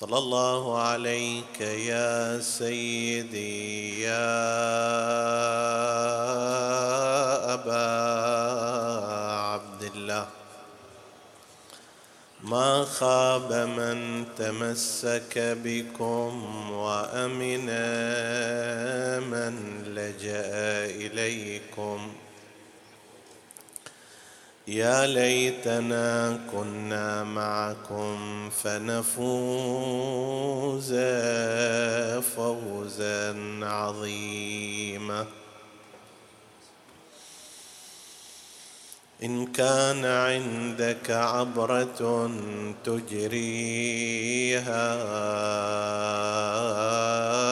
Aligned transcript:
صلى 0.00 0.18
الله 0.18 0.78
عليك 0.78 1.60
يا 1.60 2.40
سيدي 2.40 4.00
يا 4.00 4.32
أبا 7.54 7.86
عبد 9.32 9.82
الله. 9.82 10.26
ما 12.42 12.84
خاب 12.84 13.52
من 13.52 14.24
تمسك 14.38 15.36
بكم 15.36 16.32
وأمن 16.72 17.66
من 19.28 19.84
لجأ 19.84 20.84
إليكم. 20.96 22.12
يا 24.70 25.06
ليتنا 25.06 26.40
كنا 26.52 27.24
معكم 27.24 28.50
فنفوز 28.50 29.74
فوزا 32.36 33.36
عظيما. 33.62 35.26
إن 39.22 39.46
كان 39.46 40.04
عندك 40.04 41.10
عبرة 41.10 42.30
تجريها 42.84 44.40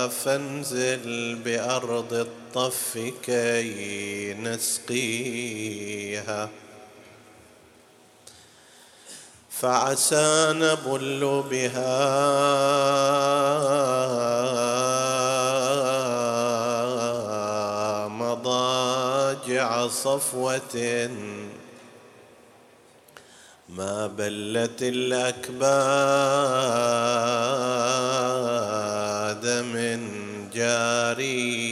فانزل 0.09 1.35
بأرض 1.45 2.13
الطف 2.13 3.13
كي 3.23 4.35
نسقيها. 4.35 5.29
فعسى 9.61 10.53
نبل 10.57 11.45
بها. 11.51 12.29
مضاجع 18.09 19.87
صفوة. 19.87 21.11
ما 23.69 24.07
بلت 24.07 24.83
الأكباد 24.83 25.59
من 29.47 30.01
جاريها. 30.55 31.69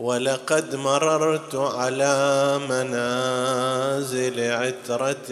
ولقد 0.00 0.74
مررت 0.74 1.54
على 1.54 2.58
منازل 2.68 4.52
عترة 4.52 5.28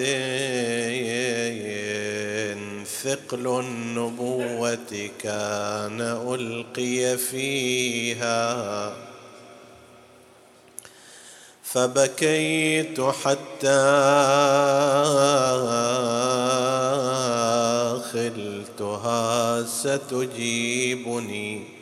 ثقل 2.85 3.61
النبوة 3.61 5.11
كان 5.23 6.01
ألقي 6.01 7.17
فيها. 7.17 8.93
فبكيت 11.63 13.01
حتى 13.01 13.85
خلتها 18.13 19.63
ستجيبني. 19.63 21.78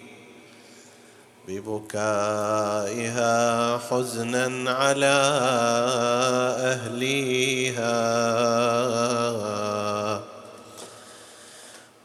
ببكائها 1.49 3.29
حزنا 3.79 4.71
على 4.71 5.17
أهليها. 6.73 7.87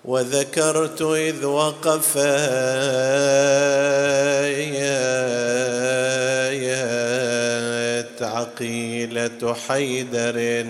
وذكرت 0.05 1.01
إذ 1.01 1.45
وقفت 1.45 2.21
عقيلة 8.61 9.55
حيدر 9.67 10.65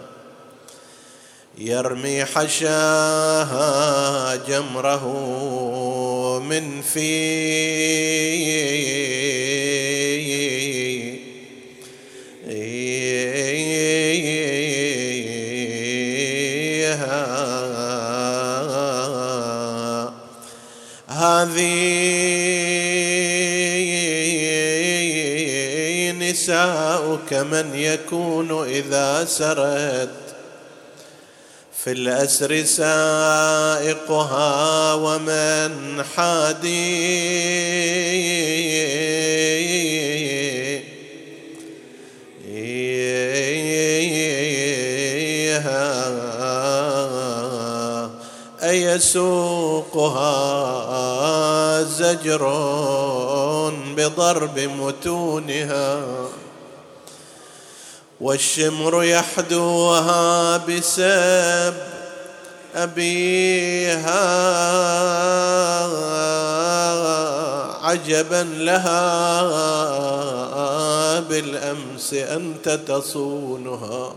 يرمي 1.59 2.25
حشاها 2.25 3.67
جمره 4.37 5.09
من 6.39 6.83
فيه. 6.83 7.11
هذه 21.31 21.71
نساؤك 26.13 27.33
من 27.33 27.75
يكون 27.75 28.65
إذا 28.67 29.25
سرت 29.25 30.11
في 31.85 31.93
الأسر 31.93 32.65
سائقها 32.65 34.15
ومن 34.95 36.05
حادي 36.17 37.21
أيسوقها 49.01 50.80
زجر 51.91 52.43
بضرب 53.97 54.59
متونها 54.59 56.01
والشمر 58.21 59.05
يحدوها 59.05 60.57
بسب 60.57 61.75
أبيها. 62.75 64.51
عجبا 67.83 68.43
لها 68.43 69.01
بالأمس 71.21 72.15
أنت 72.15 72.69
تصونها. 72.69 74.13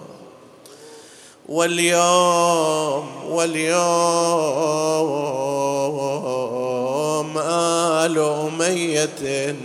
واليوم 1.50 3.10
واليوم 3.30 3.78
آل 7.38 8.20
أمية 8.20 9.56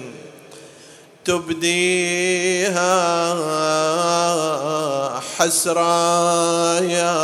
تبديها 1.25 2.89
حسرايا 5.39 7.15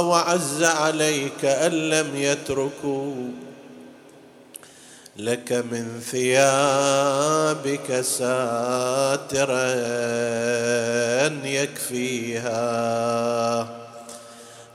وعز 0.00 0.62
عليك 0.62 1.44
أن 1.44 1.72
لم 1.72 2.16
يتركوا 2.16 3.14
لك 5.18 5.52
من 5.52 6.00
ثيابك 6.10 8.00
ساترا 8.00 9.64
يكفيها. 11.44 12.48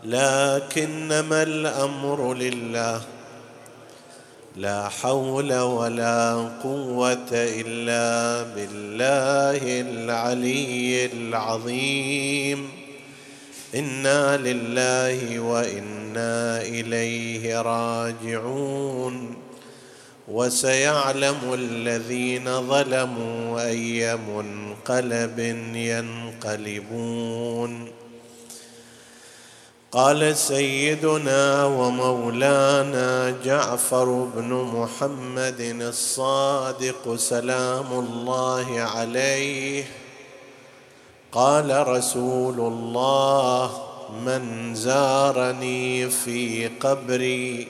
لكنما 0.04 1.44
الأمر 1.44 2.34
لله 2.34 3.02
لا 4.56 4.90
حول 4.90 5.54
ولا 5.60 6.50
قوة 6.64 7.32
إلا 7.34 8.44
بالله 8.56 9.82
العلي 9.82 11.06
العظيم. 11.06 12.70
إنا 13.76 14.38
لله 14.38 15.40
وإنا 15.40 16.62
إليه 16.62 17.62
راجعون. 17.62 19.43
وسيعلم 20.28 21.54
الذين 21.54 22.68
ظلموا 22.68 23.68
أي 23.68 24.16
منقلب 24.16 25.40
ينقلبون. 25.76 27.92
قال 29.92 30.38
سيدنا 30.38 31.66
ومولانا 31.66 33.36
جعفر 33.46 34.28
بن 34.36 34.54
محمد 34.54 35.62
الصادق 35.82 37.16
سلام 37.16 37.94
الله 37.94 38.80
عليه. 38.80 39.84
قال 41.32 41.88
رسول 41.88 42.60
الله 42.60 43.82
من 44.26 44.76
زارني 44.76 46.10
في 46.10 46.68
قبري 46.68 47.68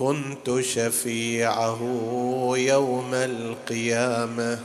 كنت 0.00 0.60
شفيعه 0.60 1.80
يوم 2.56 3.14
القيامة. 3.14 4.58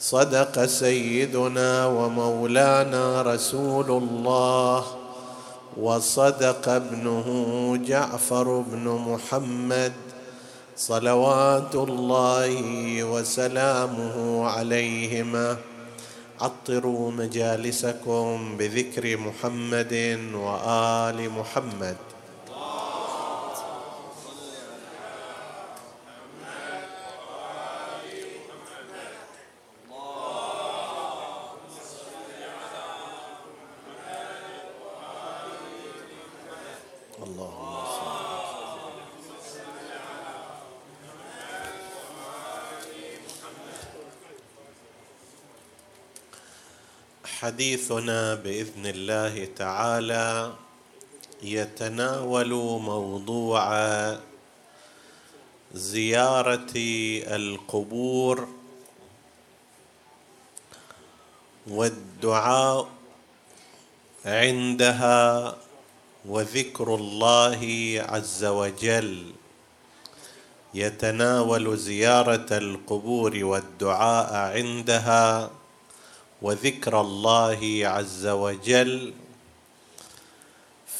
صدق 0.00 0.64
سيدنا 0.64 1.86
ومولانا 1.86 3.22
رسول 3.22 3.90
الله 3.90 4.84
وصدق 5.76 6.68
ابنه 6.68 7.26
جعفر 7.86 8.60
بن 8.60 8.84
محمد 9.08 9.92
صلوات 10.76 11.74
الله 11.74 13.04
وسلامه 13.04 14.46
عليهما. 14.48 15.56
عطروا 16.40 17.10
مجالسكم 17.10 18.56
بذكر 18.58 19.16
محمد 19.16 19.94
وآل 20.34 21.30
محمد. 21.30 21.96
حديثنا 47.50 48.34
بإذن 48.34 48.86
الله 48.86 49.34
تعالى. 49.58 50.52
يتناول 51.42 52.50
موضوع 52.78 53.62
زيارة 55.74 56.74
القبور 57.26 58.48
والدعاء 61.66 62.88
عندها 64.24 65.56
وذكر 66.24 66.94
الله 66.94 67.62
عز 68.08 68.44
وجل. 68.44 69.32
يتناول 70.74 71.78
زيارة 71.78 72.46
القبور 72.52 73.44
والدعاء 73.44 74.30
عندها 74.56 75.50
وذكر 76.42 77.00
الله 77.00 77.80
عز 77.84 78.26
وجل 78.26 79.14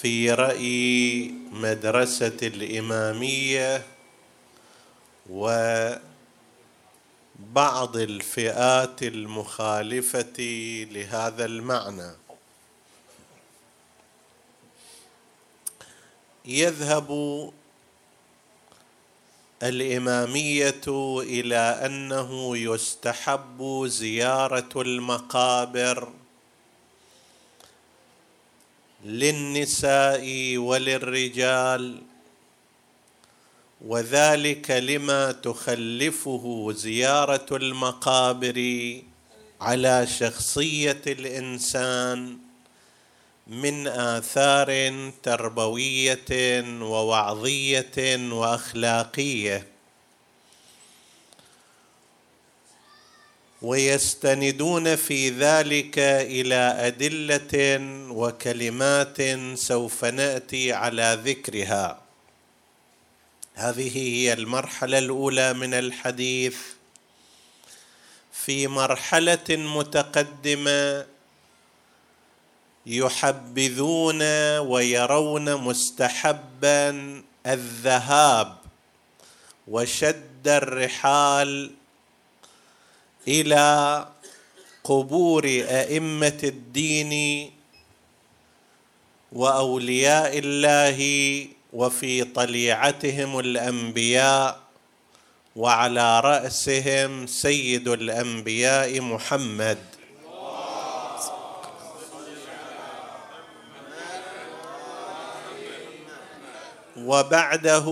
في 0.00 0.32
رأي 0.32 1.30
مدرسة 1.52 2.36
الإمامية 2.42 3.86
وبعض 5.30 6.00
الفئات 7.96 9.02
المخالفة 9.02 10.40
لهذا 10.90 11.44
المعنى. 11.44 12.12
يذهب 16.44 17.10
الإمامية 19.62 20.82
إلى 21.22 21.80
أنه 21.86 22.56
يستحب 22.56 23.84
زيارة 23.86 24.68
المقابر 24.76 26.12
للنساء 29.04 30.56
وللرجال 30.56 32.02
وذلك 33.86 34.70
لما 34.70 35.32
تخلفه 35.32 36.72
زيارة 36.74 37.46
المقابر 37.56 38.96
على 39.60 40.06
شخصية 40.06 41.02
الإنسان. 41.06 42.38
من 43.46 43.86
آثار 43.86 44.92
تربوية 45.22 46.62
ووعظية 46.82 48.16
وأخلاقية. 48.32 49.66
ويستندون 53.62 54.96
في 54.96 55.30
ذلك 55.30 55.98
إلى 55.98 56.76
أدلة 56.78 57.78
وكلمات 58.10 59.16
سوف 59.54 60.04
نأتي 60.04 60.72
على 60.72 61.20
ذكرها. 61.24 62.02
هذه 63.54 63.98
هي 63.98 64.32
المرحلة 64.32 64.98
الأولى 64.98 65.52
من 65.52 65.74
الحديث. 65.74 66.56
في 68.32 68.66
مرحلة 68.66 69.46
متقدمة 69.50 71.06
يحبذون 72.90 74.22
ويرون 74.58 75.54
مستحبا 75.54 77.22
الذهاب 77.46 78.56
وشد 79.68 80.48
الرحال 80.48 81.70
إلى 83.28 84.06
قبور 84.84 85.44
أئمة 85.68 86.40
الدين 86.44 87.50
وأولياء 89.32 90.38
الله 90.38 90.98
وفي 91.72 92.24
طليعتهم 92.24 93.38
الأنبياء 93.38 94.60
وعلى 95.56 96.20
رأسهم 96.20 97.26
سيد 97.26 97.88
الأنبياء 97.88 99.00
محمد. 99.00 99.78
وبعده 107.04 107.86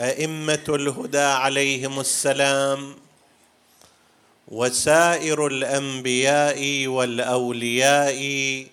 أئمة 0.00 0.64
الهدى 0.68 1.18
عليهم 1.18 2.00
السلام 2.00 2.96
وسائر 4.48 5.46
الأنبياء 5.46 6.86
والأولياء 6.86 8.66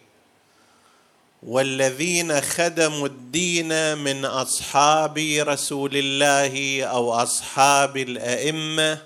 والذين 1.44 2.42
خدموا 2.42 3.08
الدين 3.08 3.98
من 3.98 4.26
أصحاب 4.26 5.18
رسول 5.40 5.92
الله 5.94 6.84
أو 6.84 7.14
أصحاب 7.14 7.98
الأئمة 7.98 9.02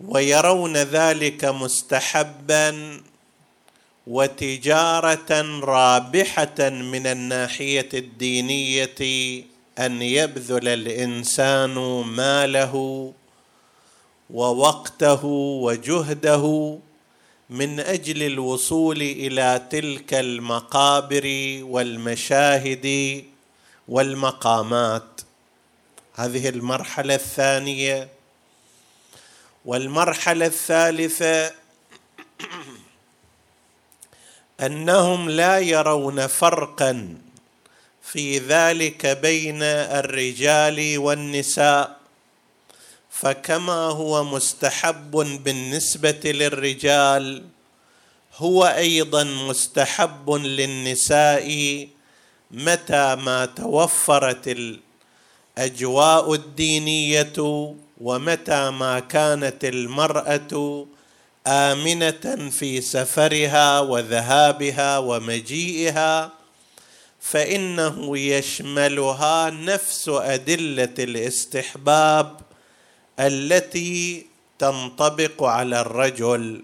ويرون 0.00 0.76
ذلك 0.76 1.44
مستحبا 1.44 3.00
وتجارة 4.08 5.60
رابحة 5.60 6.68
من 6.68 7.06
الناحية 7.06 7.88
الدينية 7.94 9.00
أن 9.78 10.02
يبذل 10.02 10.68
الإنسان 10.68 11.74
ماله 12.06 13.12
ووقته 14.30 15.24
وجهده 15.64 16.78
من 17.50 17.80
أجل 17.80 18.22
الوصول 18.22 19.02
إلى 19.02 19.66
تلك 19.70 20.14
المقابر 20.14 21.58
والمشاهد 21.62 23.24
والمقامات. 23.88 25.20
هذه 26.14 26.48
المرحلة 26.48 27.14
الثانية. 27.14 28.08
والمرحلة 29.64 30.46
الثالثة 30.46 31.52
أنهم 34.60 35.30
لا 35.30 35.58
يرون 35.58 36.26
فرقا 36.26 37.14
في 38.02 38.38
ذلك 38.38 39.06
بين 39.06 39.62
الرجال 39.62 40.98
والنساء 40.98 41.96
فكما 43.10 43.72
هو 43.72 44.24
مستحب 44.24 45.10
بالنسبة 45.44 46.20
للرجال 46.24 47.44
هو 48.36 48.64
أيضا 48.64 49.24
مستحب 49.24 50.30
للنساء 50.30 51.48
متى 52.50 53.14
ما 53.14 53.46
توفرت 53.46 54.56
الأجواء 55.58 56.34
الدينية 56.34 57.74
ومتى 58.00 58.70
ما 58.70 59.00
كانت 59.00 59.64
المرأة 59.64 60.86
آمنة 61.48 62.50
في 62.50 62.80
سفرها 62.80 63.80
وذهابها 63.80 64.98
ومجيئها 64.98 66.32
فإنه 67.20 68.18
يشملها 68.18 69.50
نفس 69.50 70.08
أدلة 70.08 70.94
الاستحباب 70.98 72.40
التي 73.20 74.26
تنطبق 74.58 75.42
على 75.42 75.80
الرجل. 75.80 76.62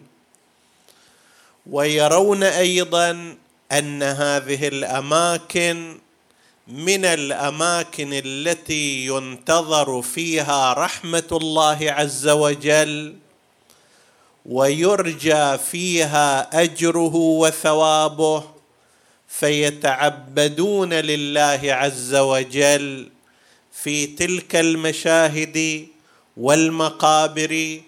ويرون 1.71 2.43
أيضا 2.43 3.37
أن 3.73 4.03
هذه 4.03 4.69
الأماكن 4.69 5.99
من 6.69 7.05
الأماكن 7.05 8.11
التي 8.13 9.07
ينتظر 9.07 10.03
فيها 10.03 10.73
رحمة 10.73 11.29
الله 11.33 11.79
عز 11.83 12.29
وجل 12.29 13.17
ويرجى 14.47 15.59
فيها 15.59 16.63
أجره 16.63 17.15
وثوابه 17.15 18.45
فيتعبدون 19.29 20.93
لله 20.93 21.61
عز 21.65 22.15
وجل 22.15 23.09
في 23.73 24.07
تلك 24.07 24.57
المشاهد 24.57 25.87
والمقابر 26.37 27.81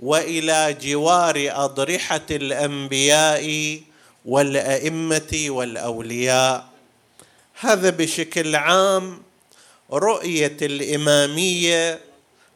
وإلى 0.00 0.76
جوار 0.82 1.50
أضرحة 1.52 2.26
الأنبياء 2.30 3.80
والأئمة 4.24 5.46
والأولياء. 5.48 6.64
هذا 7.60 7.90
بشكل 7.90 8.56
عام 8.56 9.22
رؤية 9.92 10.56
الإمامية 10.62 12.00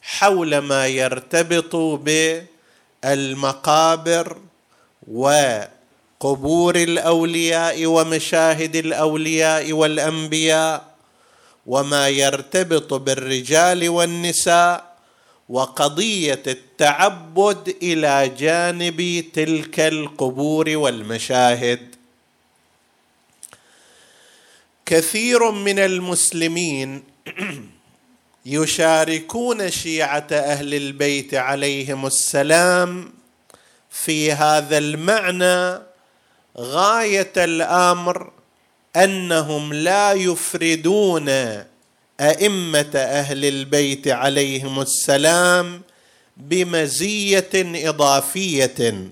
حول 0.02 0.58
ما 0.58 0.86
يرتبط 0.86 1.76
بالمقابر 3.02 4.38
وقبور 5.12 6.76
الأولياء 6.76 7.86
ومشاهد 7.86 8.76
الأولياء 8.76 9.72
والأنبياء 9.72 10.94
وما 11.66 12.08
يرتبط 12.08 12.94
بالرجال 12.94 13.88
والنساء 13.88 14.96
وقضية 15.48 16.42
التعبد 16.46 17.76
إلى 17.82 18.32
جانب 18.38 19.24
تلك 19.32 19.80
القبور 19.80 20.76
والمشاهد. 20.76 21.94
كثير 24.86 25.50
من 25.50 25.78
المسلمين 25.78 27.02
يشاركون 28.48 29.70
شيعة 29.70 30.26
أهل 30.32 30.74
البيت 30.74 31.34
عليهم 31.34 32.06
السلام 32.06 33.12
في 33.90 34.32
هذا 34.32 34.78
المعنى 34.78 35.82
غاية 36.58 37.32
الأمر 37.36 38.30
أنهم 38.96 39.74
لا 39.74 40.12
يفردون 40.12 41.28
أئمة 42.20 42.90
أهل 42.94 43.44
البيت 43.44 44.08
عليهم 44.08 44.80
السلام 44.80 45.82
بمزية 46.36 47.50
إضافية 47.54 49.08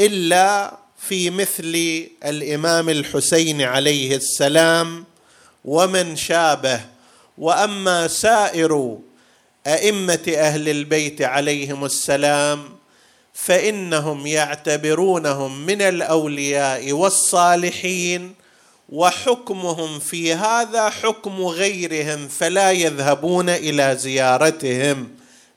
إلا 0.00 0.78
في 0.98 1.30
مثل 1.30 2.06
الإمام 2.24 2.88
الحسين 2.88 3.62
عليه 3.62 4.16
السلام 4.16 5.04
ومن 5.64 6.16
شابه 6.16 6.80
وأما 7.40 8.08
سائر 8.08 8.98
أئمة 9.66 10.32
أهل 10.36 10.68
البيت 10.68 11.22
عليهم 11.22 11.84
السلام 11.84 12.64
فإنهم 13.34 14.26
يعتبرونهم 14.26 15.66
من 15.66 15.82
الأولياء 15.82 16.92
والصالحين 16.92 18.34
وحكمهم 18.88 19.98
في 19.98 20.34
هذا 20.34 20.90
حكم 20.90 21.42
غيرهم 21.42 22.28
فلا 22.28 22.70
يذهبون 22.70 23.48
إلى 23.48 23.96
زيارتهم 24.00 25.08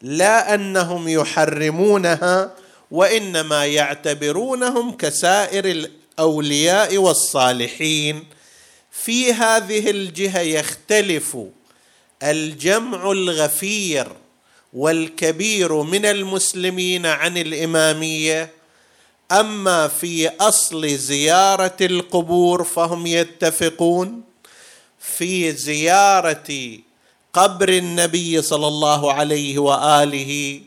لا 0.01 0.53
أنهم 0.53 1.07
يحرمونها 1.07 2.51
وإنما 2.91 3.65
يعتبرونهم 3.65 4.91
كسائر 4.97 5.65
الأولياء 5.65 6.97
والصالحين. 6.97 8.23
في 8.91 9.33
هذه 9.33 9.89
الجهة 9.89 10.39
يختلف 10.39 11.37
الجمع 12.23 13.11
الغفير 13.11 14.07
والكبير 14.73 15.81
من 15.81 16.05
المسلمين 16.05 17.05
عن 17.05 17.37
الإمامية 17.37 18.51
أما 19.31 19.87
في 19.87 20.29
أصل 20.29 20.87
زيارة 20.87 21.77
القبور 21.81 22.63
فهم 22.63 23.07
يتفقون 23.07 24.21
في 24.99 25.51
زيارة 25.51 26.77
قبر 27.33 27.69
النبي 27.69 28.41
صلى 28.41 28.67
الله 28.67 29.13
عليه 29.13 29.59
وآله 29.59 30.61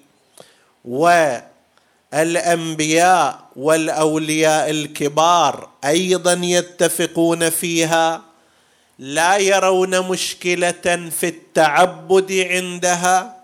والأنبياء 2.13 3.47
والأولياء 3.57 4.71
الكبار 4.71 5.69
أيضا 5.85 6.33
يتفقون 6.43 7.51
فيها. 7.51 8.23
لا 8.99 9.37
يرون 9.37 10.01
مشكلة 10.01 11.11
في 11.21 11.27
التعبد 11.29 12.33
عندها 12.33 13.37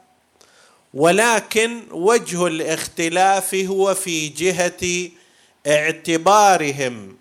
ولكن 0.95 1.81
وجه 1.91 2.47
الاختلاف 2.47 3.55
هو 3.55 3.95
في 3.95 4.29
جهة 4.29 5.11
اعتبارهم. 5.67 7.17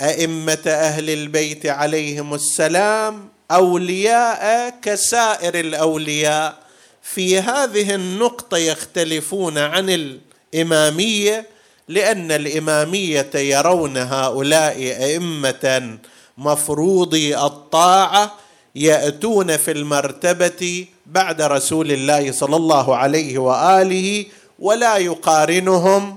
أئمة 0.00 0.62
أهل 0.66 1.10
البيت 1.10 1.66
عليهم 1.66 2.34
السلام 2.34 3.28
أولياء 3.50 4.74
كسائر 4.82 5.60
الأولياء. 5.60 6.58
في 7.02 7.38
هذه 7.38 7.94
النقطة 7.94 8.56
يختلفون 8.56 9.58
عن 9.58 10.18
الإمامية 10.54 11.46
لأن 11.88 12.32
الإمامية 12.32 13.30
يرون 13.34 13.96
هؤلاء 13.96 14.76
أئمة 14.78 15.98
مفروضي 16.40 17.36
الطاعة 17.36 18.34
يأتون 18.74 19.56
في 19.56 19.70
المرتبة 19.70 20.86
بعد 21.06 21.42
رسول 21.42 21.92
الله 21.92 22.32
صلى 22.32 22.56
الله 22.56 22.96
عليه 22.96 23.38
وآله 23.38 24.26
ولا 24.58 24.96
يقارنهم 24.96 26.16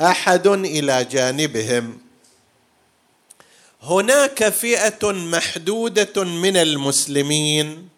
أحد 0.00 0.46
إلى 0.46 1.04
جانبهم. 1.04 1.98
هناك 3.82 4.48
فئة 4.48 5.12
محدودة 5.12 6.24
من 6.24 6.56
المسلمين. 6.56 7.88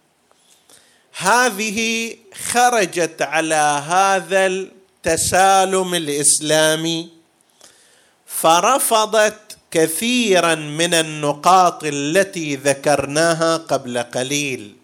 هذه 1.17 2.17
خرجت 2.53 3.23
على 3.23 3.83
هذا 3.89 4.47
التسالم 4.47 5.95
الإسلامي 5.95 7.09
فرفضت 8.27 9.44
كثيرا 9.75 10.55
من 10.55 10.95
النقاط 10.95 11.85
التي 11.85 12.57
ذكرناها 12.57 13.57
قبل 13.57 13.99
قليل. 13.99 14.77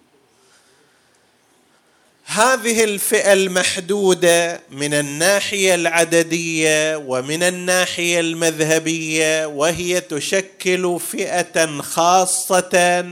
هذه 2.24 2.84
الفئة 2.84 3.32
المحدودة 3.32 4.60
من 4.70 4.94
الناحية 4.94 5.74
العددية 5.74 6.96
ومن 6.96 7.42
الناحية 7.42 8.20
المذهبية 8.20 9.46
وهي 9.46 10.00
تشكل 10.00 11.00
فئة 11.10 11.80
خاصة 11.80 13.04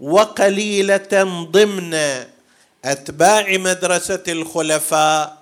وقليلة 0.00 1.46
ضمن 1.50 1.98
أتباع 2.84 3.56
مدرسة 3.56 4.22
الخلفاء 4.28 5.37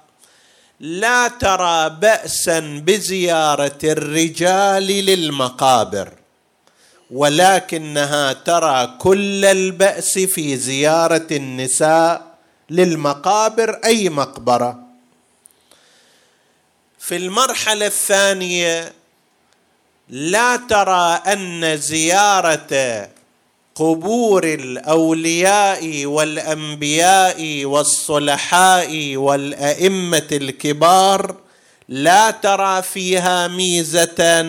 لا 0.80 1.28
ترى 1.28 1.90
بأسا 1.90 2.61
بزيارة 2.61 3.78
الرجال 3.85 4.87
للمقابر 4.87 6.12
ولكنها 7.11 8.33
ترى 8.33 8.97
كل 8.99 9.45
البأس 9.45 10.18
في 10.18 10.56
زيارة 10.56 11.26
النساء 11.30 12.37
للمقابر 12.71 13.80
أي 13.85 14.09
مقبرة. 14.09 14.83
في 16.99 17.16
المرحلة 17.16 17.87
الثانية 17.87 18.92
لا 20.09 20.56
ترى 20.56 21.21
أن 21.33 21.76
زيارة 21.76 23.09
قبور 23.76 24.45
الأولياء 24.45 26.06
والأنبياء 26.06 27.64
والصلحاء 27.64 29.16
والأئمة 29.16 30.28
الكبار 30.33 31.37
لا 31.88 32.30
ترى 32.30 32.83
فيها 32.83 33.49
ميزة 33.49 34.47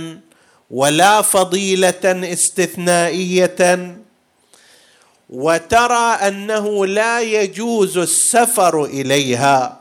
ولا 0.72 1.22
فضيلة 1.22 2.34
استثنائية 2.34 3.98
وترى 5.30 6.14
أنه 6.28 6.86
لا 6.86 7.22
يجوز 7.22 7.98
السفر 7.98 8.86
إليها 8.86 9.80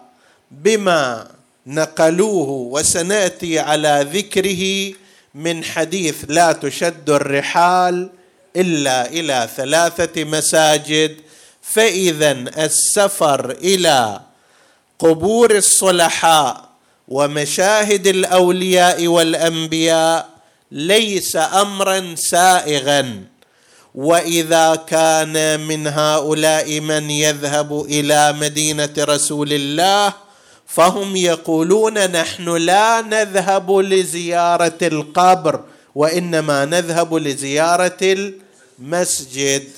بما 0.50 1.28
نقلوه 1.66 2.48
وسنأتي 2.48 3.58
على 3.58 4.06
ذكره 4.12 4.92
من 5.34 5.64
حديث 5.64 6.24
لا 6.28 6.52
تشد 6.52 7.10
الرحال 7.10 8.10
إلا 8.56 9.06
إلى 9.10 9.48
ثلاثة 9.56 10.24
مساجد 10.24 11.16
فإذا 11.62 12.32
السفر 12.58 13.50
إلى 13.50 14.20
قبور 14.98 15.56
الصلحاء 15.56 16.68
ومشاهد 17.08 18.06
الأولياء 18.06 19.06
والأنبياء 19.06 20.28
ليس 20.72 21.36
امرا 21.36 22.14
سائغا. 22.14 23.24
وإذا 23.96 24.74
كان 24.88 25.60
من 25.60 25.86
هؤلاء 25.86 26.80
من 26.80 27.10
يذهب 27.10 27.80
إلى 27.84 28.32
مدينة 28.32 28.92
رسول 28.98 29.52
الله 29.52 30.12
فهم 30.66 31.16
يقولون 31.16 31.98
نحن 32.10 32.56
لا 32.56 33.00
نذهب 33.00 33.70
لزيارة 33.78 34.78
القبر 34.82 35.60
وإنما 35.94 36.64
نذهب 36.64 37.14
لزيارة 37.14 38.32
المسجد 38.78 39.68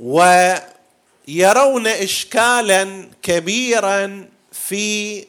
ويرون 0.00 1.86
اشكالا 1.86 3.08
كبيرا 3.22 4.28
في 4.52 5.24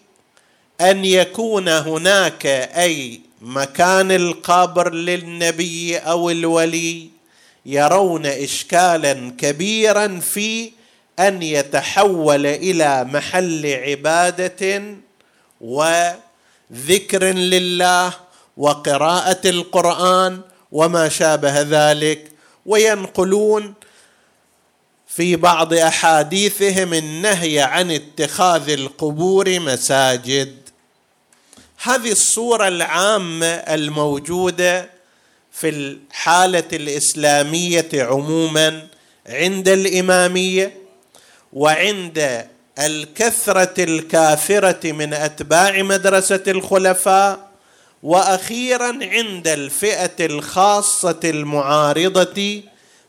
أن 0.81 1.05
يكون 1.05 1.67
هناك 1.67 2.45
أي 2.45 3.21
مكان 3.41 4.11
القبر 4.11 4.93
للنبي 4.93 5.97
أو 5.97 6.29
الولي 6.29 7.09
يرون 7.65 8.25
اشكالا 8.25 9.33
كبيرا 9.37 10.19
في 10.19 10.71
أن 11.19 11.43
يتحول 11.43 12.45
إلى 12.45 13.03
محل 13.03 13.65
عبادة 13.65 14.83
وذكر 15.61 17.23
لله 17.23 18.24
وقراءة 18.57 19.49
القرآن 19.49 20.41
وما 20.71 21.09
شابه 21.09 21.61
ذلك 21.61 22.31
وينقلون 22.65 23.73
في 25.07 25.35
بعض 25.35 25.73
أحاديثهم 25.73 26.93
النهي 26.93 27.59
عن 27.59 27.91
اتخاذ 27.91 28.69
القبور 28.69 29.59
مساجد. 29.59 30.55
هذه 31.83 32.11
الصورة 32.11 32.67
العامة 32.67 33.45
الموجودة 33.47 34.89
في 35.51 35.69
الحالة 35.69 36.63
الإسلامية 36.73 37.89
عموما 37.93 38.87
عند 39.27 39.67
الإمامية 39.67 40.77
وعند 41.53 42.47
الكثرة 42.79 43.83
الكافرة 43.83 44.91
من 44.91 45.13
أتباع 45.13 45.81
مدرسة 45.81 46.43
الخلفاء 46.47 47.44
وأخيرا 48.05 48.99
عند 49.01 49.47
الفئة 49.47 50.25
الخاصة 50.25 51.19
المعارضة 51.23 52.61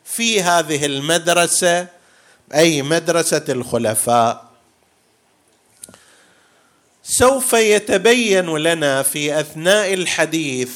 في 0.04 0.42
هذه 0.42 0.86
المدرسة 0.86 1.86
أي 2.54 2.82
مدرسة 2.82 3.44
الخلفاء. 3.48 4.44
سوف 7.02 7.52
يتبين 7.52 8.56
لنا 8.56 9.02
في 9.02 9.40
أثناء 9.40 9.94
الحديث 9.94 10.70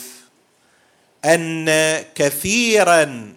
أن 1.24 1.66
كثيرا 2.14 3.35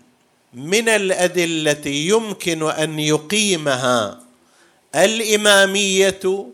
من 0.53 0.89
الأدلة 0.89 1.87
يمكن 1.87 2.69
أن 2.69 2.99
يقيمها 2.99 4.19
الإمامية 4.95 6.45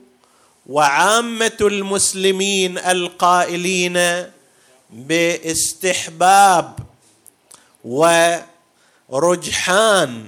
وعامة 0.69 1.58
المسلمين 1.62 2.77
القائلين 2.77 4.25
باستحباب 4.89 6.73
ورجحان 9.10 10.25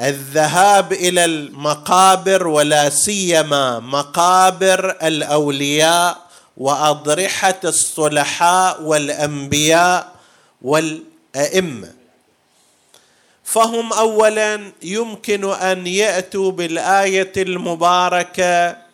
الذهاب 0.00 0.92
إلى 0.92 1.24
المقابر 1.24 2.46
ولا 2.46 2.90
سيما 2.90 3.80
مقابر 3.80 4.90
الأولياء 5.02 6.26
وأضرحة 6.56 7.60
الصلحاء 7.64 8.82
والأنبياء 8.82 10.12
والأئمة. 10.62 11.92
فهم 13.44 13.92
اولا 13.92 14.72
يمكن 14.82 15.52
أن 15.52 15.86
يأتوا 15.86 16.50
بالآية 16.52 17.32
المباركة 17.36 18.85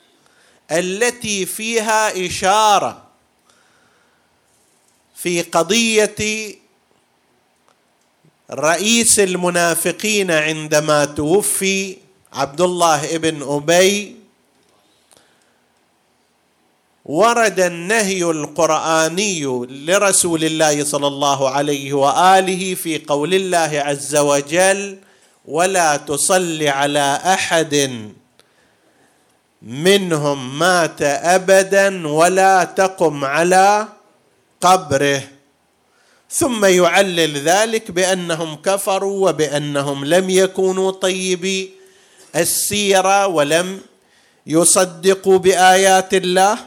التي 0.78 1.46
فيها 1.46 2.26
إشارة 2.26 3.02
في 5.16 5.42
قضية 5.42 6.54
رئيس 8.50 9.20
المنافقين 9.20 10.30
عندما 10.30 11.04
توفي 11.04 11.96
عبد 12.32 12.61
الله 12.61 13.16
بن 13.16 13.42
أبي 13.42 14.16
ورد 17.04 17.61
النهي 17.61 18.22
القرآني 18.22 19.44
لرسول 19.70 20.44
الله 20.44 20.85
صلى 20.85 21.06
الله 21.06 21.50
عليه 21.50 21.92
وآله 21.92 22.74
في 22.74 22.98
قول 22.98 23.35
الله 23.35 23.70
عز 23.80 24.16
وجل 24.16 24.98
ولا 25.44 25.96
تصل 25.96 26.62
على 26.62 27.20
أحد 27.24 27.74
منهم 29.62 30.59
مات 30.59 31.03
ابدا 31.03 32.09
ولا 32.09 32.64
تقم 32.64 33.25
على 33.25 33.88
قبره. 34.61 35.22
ثم 36.31 36.64
يعلل 36.64 37.38
ذلك 37.38 37.90
بأنهم 37.90 38.57
كفروا 38.57 39.29
وبأنهم 39.29 40.05
لم 40.05 40.31
يكونوا 40.31 40.90
طيبي 40.90 41.70
السيرة 42.37 43.27
ولم 43.27 43.81
يصدقوا 44.46 45.38
بآيات 45.38 46.14
الله. 46.14 46.59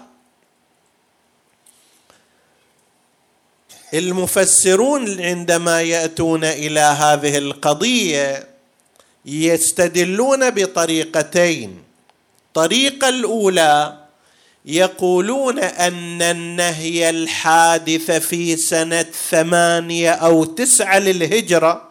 المفسرون 3.93 5.21
عندما 5.21 5.81
يأتون 5.81 6.43
إلى 6.43 6.79
هذه 6.79 7.37
القضية 7.37 8.47
يستدلون 9.25 10.49
بطريقتين. 10.49 11.84
الطريقة 12.55 13.09
الأولى 13.09 13.97
يقولون 14.65 15.59
أن 15.59 16.21
النهي 16.21 17.09
الحادث 17.09 18.11
في 18.11 18.57
سنة 18.57 19.05
ثمانية 19.29 20.11
أو 20.11 20.43
تسعة 20.43 20.99
للهجرة 20.99 21.89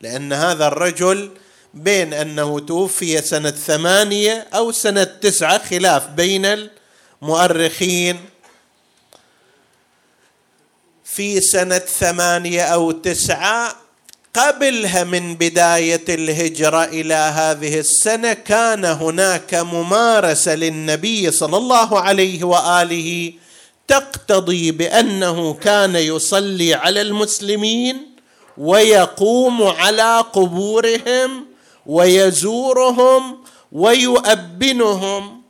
لأن 0.00 0.32
هذا 0.32 0.66
الرجل 0.66 1.30
بين 1.74 2.14
أنه 2.14 2.60
توفي 2.60 3.22
سنة 3.22 3.50
ثمانية 3.50 4.48
أو 4.54 4.72
سنة 4.72 5.04
تسعة 5.04 5.68
خلاف 5.68 6.06
بين 6.06 6.68
المؤرخين. 7.22 8.20
في 11.04 11.40
سنة 11.40 11.78
ثمانية 11.78 12.62
أو 12.62 12.90
تسعة 12.90 13.76
قبلها 14.34 15.04
من 15.04 15.34
بداية 15.34 16.04
الهجرة 16.08 16.84
إلى 16.84 17.14
هذه 17.14 17.78
السنة 17.78 18.32
كان 18.32 18.84
هناك 18.84 19.54
ممارسة 19.54 20.54
للنبي 20.54 21.30
صلى 21.30 21.56
الله 21.56 22.00
عليه 22.00 22.44
وآله 22.44 23.32
تقتضي 23.88 24.70
بأنه 24.70 25.54
كان 25.54 25.96
يصلي 25.96 26.74
على 26.74 27.00
المسلمين 27.00 28.10
ويقوم 28.58 29.62
على 29.62 30.24
قبورهم 30.32 31.46
ويزورهم 31.86 33.38
ويؤبنهم. 33.72 35.42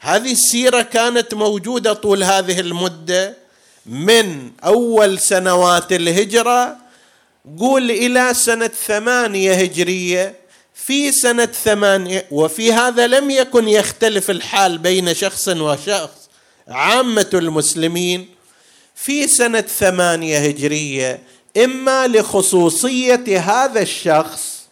هذه 0.00 0.32
السيرة 0.32 0.82
كانت 0.82 1.34
موجودة 1.34 1.92
طول 1.92 2.24
هذه 2.24 2.60
المدة 2.60 3.36
من 3.86 4.50
أول 4.64 5.18
سنوات 5.18 5.92
الهجرة 5.92 6.81
قول 7.58 7.90
إلى 7.90 8.34
سنة 8.34 8.70
ثمانية 8.86 9.54
هجرية 9.54 10.34
في 10.74 11.12
سنة 11.12 11.46
ثمانية 11.46 12.26
وفي 12.30 12.72
هذا 12.72 13.06
لم 13.06 13.30
يكن 13.30 13.68
يختلف 13.68 14.30
الحال 14.30 14.78
بين 14.78 15.14
شخص 15.14 15.48
وشخص 15.48 16.28
عامة 16.68 17.30
المسلمين. 17.34 18.28
في 18.94 19.26
سنة 19.28 19.60
ثمانية 19.60 20.38
هجرية 20.38 21.22
إما 21.64 22.06
لخصوصية 22.06 23.38
هذا 23.38 23.82
الشخص 23.82 24.62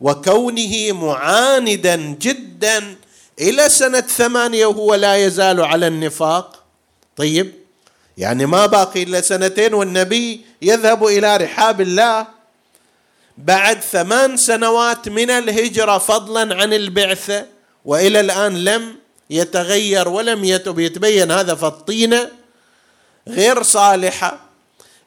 وكونه 0.00 0.92
معاندا 0.92 1.96
جدا 1.96 2.96
إلى 3.40 3.68
سنة 3.68 4.00
ثمانية 4.00 4.66
وهو 4.66 4.94
لا 4.94 5.16
يزال 5.16 5.60
على 5.60 5.86
النفاق. 5.86 6.64
طيب 7.16 7.59
يعني 8.20 8.46
ما 8.46 8.66
باقي 8.66 9.02
إلا 9.02 9.20
سنتين 9.20 9.74
والنبي 9.74 10.40
يذهب 10.62 11.06
إلى 11.06 11.36
رحاب 11.36 11.80
الله 11.80 12.26
بعد 13.38 13.80
ثمان 13.80 14.36
سنوات 14.36 15.08
من 15.08 15.30
الهجرة 15.30 15.98
فضلا 15.98 16.54
عن 16.62 16.72
البعثه 16.72 17.46
وإلى 17.84 18.20
الآن 18.20 18.64
لم 18.64 18.96
يتغير 19.30 20.08
ولم 20.08 20.44
يتب 20.44 20.78
يتبين 20.78 21.30
هذا 21.30 21.54
فالطينه 21.54 22.28
غير 23.28 23.62
صالحة. 23.62 24.40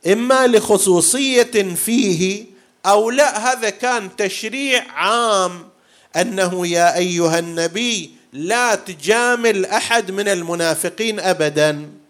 إما 0.07 0.47
لخصوصية 0.47 1.75
فيه 1.75 2.45
أو 2.85 3.11
لا 3.11 3.51
هذا 3.51 3.69
كان 3.69 4.15
تشريع 4.15 4.91
عام 4.91 5.69
أنه 6.15 6.67
يا 6.67 6.97
أيها 6.97 7.39
النبي 7.39 8.11
لا 8.33 8.75
تجامل 8.75 9.65
أحد 9.65 10.11
من 10.11 10.27
المنافقين 10.27 11.19
ابدا. 11.19 12.02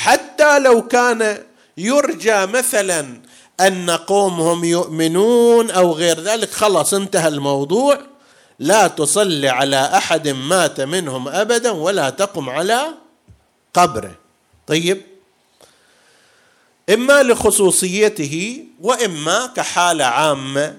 حتى 0.00 0.58
لو 0.58 0.88
كان 0.88 1.44
يرجى 1.76 2.46
مثلا 2.46 3.20
أن 3.60 3.90
قومهم 3.90 4.64
يؤمنون 4.64 5.70
أو 5.70 5.92
غير 5.92 6.20
ذلك 6.20 6.50
خلاص 6.50 6.94
انتهى 6.94 7.28
الموضوع. 7.28 7.98
لا 8.58 8.88
تصلي 8.88 9.48
على 9.48 9.76
أحد 9.76 10.28
مات 10.28 10.80
منهم 10.80 11.28
ابدا 11.28 11.70
ولا 11.70 12.10
تقم 12.10 12.50
على 12.50 12.80
قبره. 13.74 14.14
طيب. 14.66 15.02
إما 16.90 17.22
لخصوصيته 17.22 18.64
وإما 18.80 19.46
كحالة 19.46 20.04
عامة. 20.04 20.76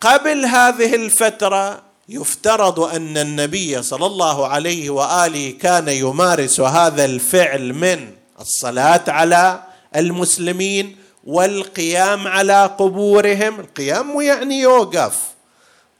قبل 0.00 0.44
هذه 0.44 0.94
الفترة 0.94 1.82
يفترض 2.08 2.80
أن 2.80 3.18
النبي 3.18 3.82
صلى 3.82 4.06
الله 4.06 4.46
عليه 4.46 4.90
وآله 4.90 5.50
كان 5.50 5.88
يمارس 5.88 6.60
هذا 6.60 7.04
الفعل 7.04 7.72
من 7.72 8.10
الصلاة 8.40 9.04
على 9.08 9.62
المسلمين 9.96 10.96
والقيام 11.24 12.28
على 12.28 12.66
قبورهم. 12.78 13.60
القيام 13.60 14.20
يعني 14.20 14.60
يوقف 14.60 15.18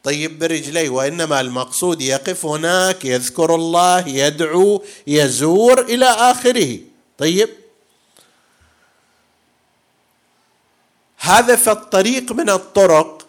طيب 0.04 0.38
برجليه 0.38 0.88
وإنما 0.88 1.40
المقصود 1.40 2.00
يقف 2.00 2.46
هناك 2.46 3.04
يذكر 3.04 3.54
الله 3.54 4.08
يدعو 4.08 4.82
يزور 5.06 5.80
إلى 5.80 6.06
آخره. 6.06 6.78
طيب 7.18 7.48
هذا 11.18 11.56
فالطريق 11.56 12.32
من 12.32 12.50
الطرق 12.50 13.21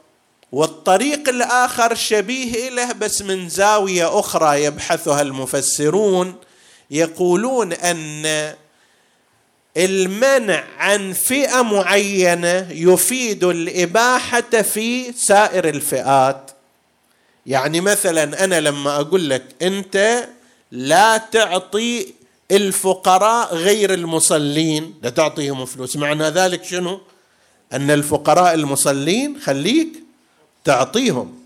والطريق 0.53 1.29
الآخر 1.29 1.95
شبيه 1.95 2.69
له 2.69 2.91
بس 2.91 3.21
من 3.21 3.49
زاوية 3.49 4.19
أخرى 4.19 4.63
يبحثها 4.63 5.21
المفسرون 5.21 6.35
يقولون 6.91 7.73
أن 7.73 8.53
المنع 9.77 10.63
عن 10.77 11.13
فئة 11.13 11.61
معينة 11.61 12.67
يفيد 12.71 13.43
الإباحة 13.43 14.61
في 14.61 15.13
سائر 15.13 15.69
الفئات. 15.69 16.51
يعني 17.45 17.81
مثلا 17.81 18.43
أنا 18.43 18.59
لما 18.59 18.95
أقول 18.95 19.29
لك 19.29 19.43
أنت 19.61 20.27
لا 20.71 21.17
تعطي 21.17 22.13
الفقراء 22.51 23.55
غير 23.55 23.93
المصلين 23.93 24.93
لا 25.03 25.09
تعطيهم 25.09 25.65
فلوس 25.65 25.95
معنى 25.95 26.29
ذلك 26.29 26.63
شنو؟ 26.63 27.01
أن 27.73 27.91
الفقراء 27.91 28.53
المصلين 28.53 29.39
خليك 29.39 30.02
تعطيهم. 30.63 31.39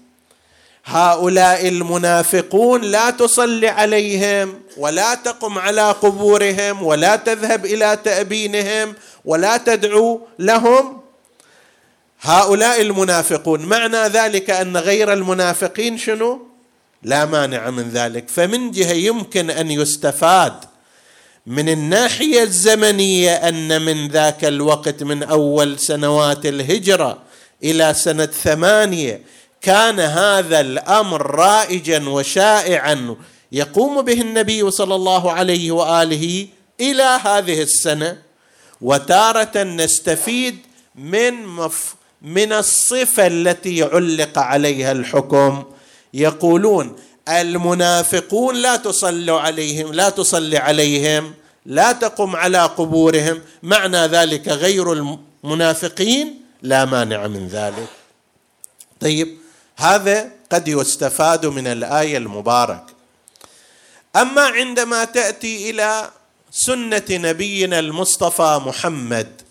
هؤلاء 0.85 1.67
المنافقون 1.67 2.81
لا 2.81 3.09
تصلي 3.09 3.67
عليهم 3.67 4.59
ولا 4.77 5.15
تقم 5.15 5.57
على 5.57 5.91
قبورهم 5.91 6.83
ولا 6.83 7.15
تذهب 7.15 7.65
إلى 7.65 7.99
تأبينهم 8.03 8.95
ولا 9.25 9.57
تدعو 9.57 10.21
لهم. 10.39 11.01
هؤلاء 12.21 12.81
المنافقون 12.81 13.65
معنى 13.65 13.97
ذلك 13.97 14.49
أن 14.49 14.77
غير 14.77 15.13
المنافقين 15.13 15.97
شنو؟ 15.97 16.47
لا 17.03 17.25
مانع 17.25 17.69
من 17.69 17.89
ذلك. 17.89 18.29
فمن 18.29 18.71
جهة 18.71 18.93
يمكن 18.93 19.49
أن 19.49 19.71
يستفاد 19.71 20.53
من 21.47 21.69
الناحية 21.69 22.43
الزمنية 22.43 23.35
أن 23.35 23.81
من 23.81 24.07
ذاك 24.07 24.45
الوقت 24.45 25.03
من 25.03 25.23
أول 25.23 25.79
سنوات 25.79 26.45
الهجرة 26.45 27.26
إلى 27.63 27.93
سنة 27.93 28.25
ثمانية. 28.25 29.21
كان 29.61 29.99
هذا 29.99 30.59
الأمر 30.59 31.35
رائجا 31.35 32.09
وشائعا 32.09 33.15
يقوم 33.51 34.01
به 34.01 34.21
النبي 34.21 34.71
صلى 34.71 34.95
الله 34.95 35.31
عليه 35.31 35.71
وآله 35.71 36.47
إلى 36.81 37.19
هذه 37.23 37.61
السنة. 37.61 38.17
وتارة 38.81 39.63
نستفيد 39.63 40.57
من 40.95 41.45
مف 41.45 41.95
من 42.21 42.53
الصفة 42.53 43.27
التي 43.27 43.83
علق 43.83 44.39
عليها 44.39 44.91
الحكم. 44.91 45.63
يقولون 46.13 46.95
المنافقون 47.29 48.55
لا 48.55 48.75
تصلوا 48.75 49.39
عليهم 49.39 49.93
لا 49.93 50.09
تصلي 50.09 50.57
عليهم 50.57 51.33
لا 51.65 51.91
تقم 51.91 52.35
على 52.35 52.61
قبورهم. 52.65 53.41
معنى 53.63 53.97
ذلك 53.97 54.47
غير 54.47 54.93
المنافقين 55.43 56.46
لا 56.61 56.85
مانع 56.85 57.27
من 57.27 57.47
ذلك. 57.47 57.87
طيب 58.99 59.37
هذا 59.77 60.31
قد 60.51 60.67
يستفاد 60.67 61.45
من 61.45 61.67
الآية 61.67 62.17
المباركة. 62.17 62.97
أما 64.15 64.41
عندما 64.41 65.03
تأتي 65.05 65.69
إلى 65.69 66.11
سنة 66.51 67.05
نبينا 67.11 67.79
المصطفى 67.79 68.61
محمد 68.65 69.41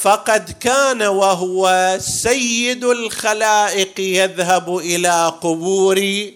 فقد 0.00 0.50
كان 0.60 1.02
وهو 1.02 1.96
سيد 2.00 2.84
الخلائق 2.84 4.00
يذهب 4.00 4.76
إلى 4.76 5.32
قبور 5.42 6.30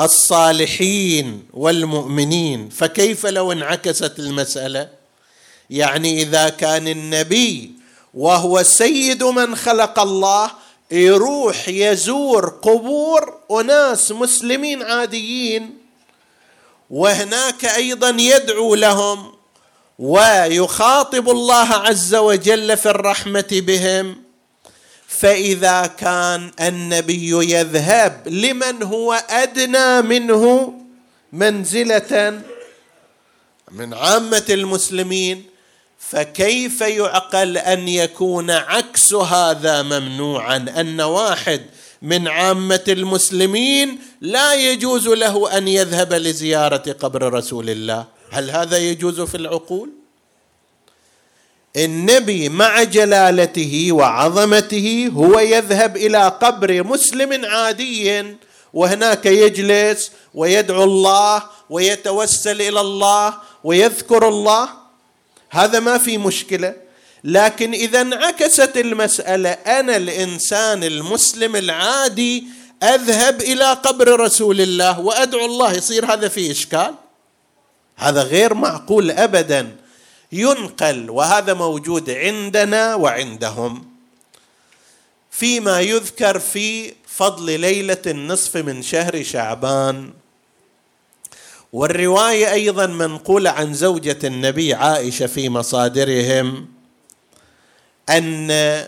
الصالحين 0.00 1.42
والمؤمنين. 1.52 2.68
فكيف 2.68 3.26
لو 3.26 3.52
انعكست 3.52 4.18
المسألة؟ 4.18 4.88
يعني 5.70 6.22
إذا 6.22 6.48
كان 6.48 6.88
النبي 6.88 7.70
وهو 8.14 8.62
سيد 8.62 9.24
من 9.24 9.56
خلق 9.56 9.98
الله 9.98 10.50
يروح 10.90 11.68
يزور 11.68 12.48
قبور 12.48 13.34
أناس 13.50 14.12
مسلمين 14.12 14.82
عاديين 14.82 15.78
وهناك 16.90 17.64
أيضا 17.64 18.08
يدعو 18.08 18.74
لهم 18.74 19.32
ويخاطب 19.98 21.30
الله 21.30 21.68
عز 21.74 22.14
وجل 22.14 22.76
في 22.76 22.90
الرحمة 22.90 23.46
بهم 23.52 24.16
فإذا 25.18 25.86
كان 25.86 26.50
النبي 26.60 27.52
يذهب 27.52 28.28
لمن 28.28 28.82
هو 28.82 29.12
أدنى 29.30 30.02
منه 30.02 30.74
منزلة 31.32 32.40
من 33.72 33.94
عامة 33.94 34.44
المسلمين 34.50 35.44
فكيف 35.98 36.80
يعقل 36.80 37.58
أن 37.58 37.88
يكون 37.88 38.50
عكس 38.50 39.14
هذا 39.14 39.82
ممنوعا؟ 39.82 40.56
أن 40.56 41.00
واحد 41.00 41.60
من 42.02 42.28
عامة 42.28 42.84
المسلمين 42.88 43.98
لا 44.20 44.54
يجوز 44.54 45.08
له 45.08 45.58
أن 45.58 45.68
يذهب 45.68 46.12
لزيارة 46.12 46.92
قبر 46.92 47.32
رسول 47.32 47.70
الله. 47.70 48.04
هل 48.30 48.50
هذا 48.50 48.78
يجوز 48.78 49.20
في 49.20 49.36
العقول؟ 49.36 49.90
النبي 51.76 52.48
مع 52.48 52.82
جلالته 52.82 53.88
وعظمته 53.92 55.10
هو 55.14 55.38
يذهب 55.38 55.96
إلى 55.96 56.28
قبر 56.28 56.82
مسلم 56.82 57.44
عادي. 57.44 58.36
وهناك 58.72 59.26
يجلس 59.26 60.10
ويدعو 60.34 60.84
الله 60.84 61.42
ويتوسل 61.70 62.62
إلى 62.62 62.80
الله 62.80 63.34
ويذكر 63.64 64.28
الله. 64.28 64.68
هذا 65.50 65.80
ما 65.80 65.98
في 65.98 66.18
مشكلة. 66.18 66.74
لكن 67.24 67.72
إذا 67.72 68.00
انعكست 68.00 68.76
المسألة 68.76 69.50
أنا 69.50 69.96
الإنسان 69.96 70.84
المسلم 70.84 71.56
العادي 71.56 72.44
أذهب 72.82 73.40
إلى 73.40 73.72
قبر 73.72 74.20
رسول 74.20 74.60
الله 74.60 75.00
وأدعو 75.00 75.44
الله 75.44 75.72
يصير 75.72 76.12
هذا 76.12 76.28
فيه 76.28 76.50
إشكال؟ 76.50 76.94
هذا 77.96 78.22
غير 78.22 78.54
معقول 78.54 79.10
ابدا. 79.10 79.76
ينقل 80.36 81.10
وهذا 81.10 81.54
موجود 81.54 82.10
عندنا 82.10 82.94
وعندهم. 82.94 83.84
فيما 85.30 85.80
يذكر 85.80 86.38
في 86.38 86.92
فضل 87.06 87.60
ليلة 87.60 88.02
النصف 88.06 88.56
من 88.56 88.82
شهر 88.82 89.22
شعبان. 89.22 90.10
والرواية 91.72 92.52
أيضا 92.52 92.86
منقولة 92.86 93.50
عن 93.50 93.74
زوجة 93.74 94.18
النبي 94.24 94.74
عائشة 94.74 95.26
في 95.26 95.48
مصادرهم 95.48 96.68
أن 98.08 98.86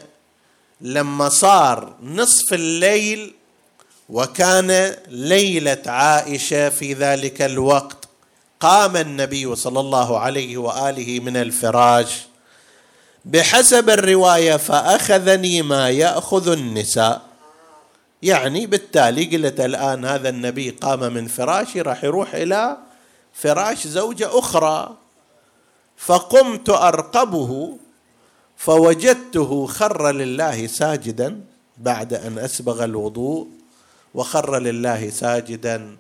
لما 0.80 1.28
صار 1.28 1.96
نصف 2.02 2.52
الليل 2.52 3.34
وكان 4.08 4.96
ليلة 5.08 5.82
عائشة 5.87 6.68
في 6.68 6.92
ذلك 6.94 7.42
الوقت 7.42 7.97
قام 8.60 8.96
النبي 8.96 9.56
صلى 9.56 9.80
الله 9.80 10.18
عليه 10.18 10.56
وآله 10.56 11.20
من 11.20 11.36
الفراش 11.36 12.26
بحسب 13.24 13.90
الرواية 13.90 14.56
فأخذني 14.56 15.62
ما 15.62 15.90
يأخذ 15.90 16.48
النساء. 16.48 17.22
يعني 18.22 18.66
بالتالي 18.66 19.36
قلت 19.36 19.60
الآن 19.60 20.04
هذا 20.04 20.28
النبي 20.28 20.70
قام 20.70 21.12
من 21.12 21.26
فراشي 21.26 21.80
راح 21.80 22.04
يروح 22.04 22.34
إلى 22.34 22.76
فراش 23.32 23.86
زوجة 23.86 24.38
أخرى. 24.38 24.96
فقمت 25.96 26.70
أرقبه 26.70 27.78
فوجدته 28.56 29.66
خر 29.66 30.10
لله 30.12 30.66
ساجدا 30.66 31.40
بعد 31.78 32.14
أن 32.14 32.38
أسبغ 32.38 32.84
الوضوء 32.84 33.48
وخر 34.14 34.58
لله 34.58 35.10
ساجدا 35.10 35.96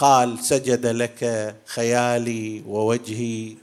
وقال 0.00 0.38
سجد 0.44 0.86
لك 0.86 1.54
خيالي 1.66 2.62
ووجهي. 2.68 3.56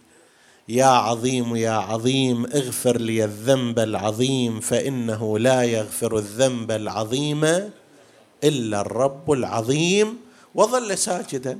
يا 0.69 0.85
عظيم 0.85 1.55
يا 1.55 1.71
عظيم 1.71 2.45
اغفر 2.45 2.97
لي 2.97 3.23
الذنب 3.23 3.79
العظيم 3.79 4.59
فإنه 4.59 5.39
لا 5.39 5.63
يغفر 5.63 6.17
الذنب 6.17 6.71
العظيم 6.71 7.43
إلا 8.43 8.81
الرب 8.81 9.31
العظيم. 9.31 10.17
وظل 10.55 10.97
ساجدا. 10.97 11.59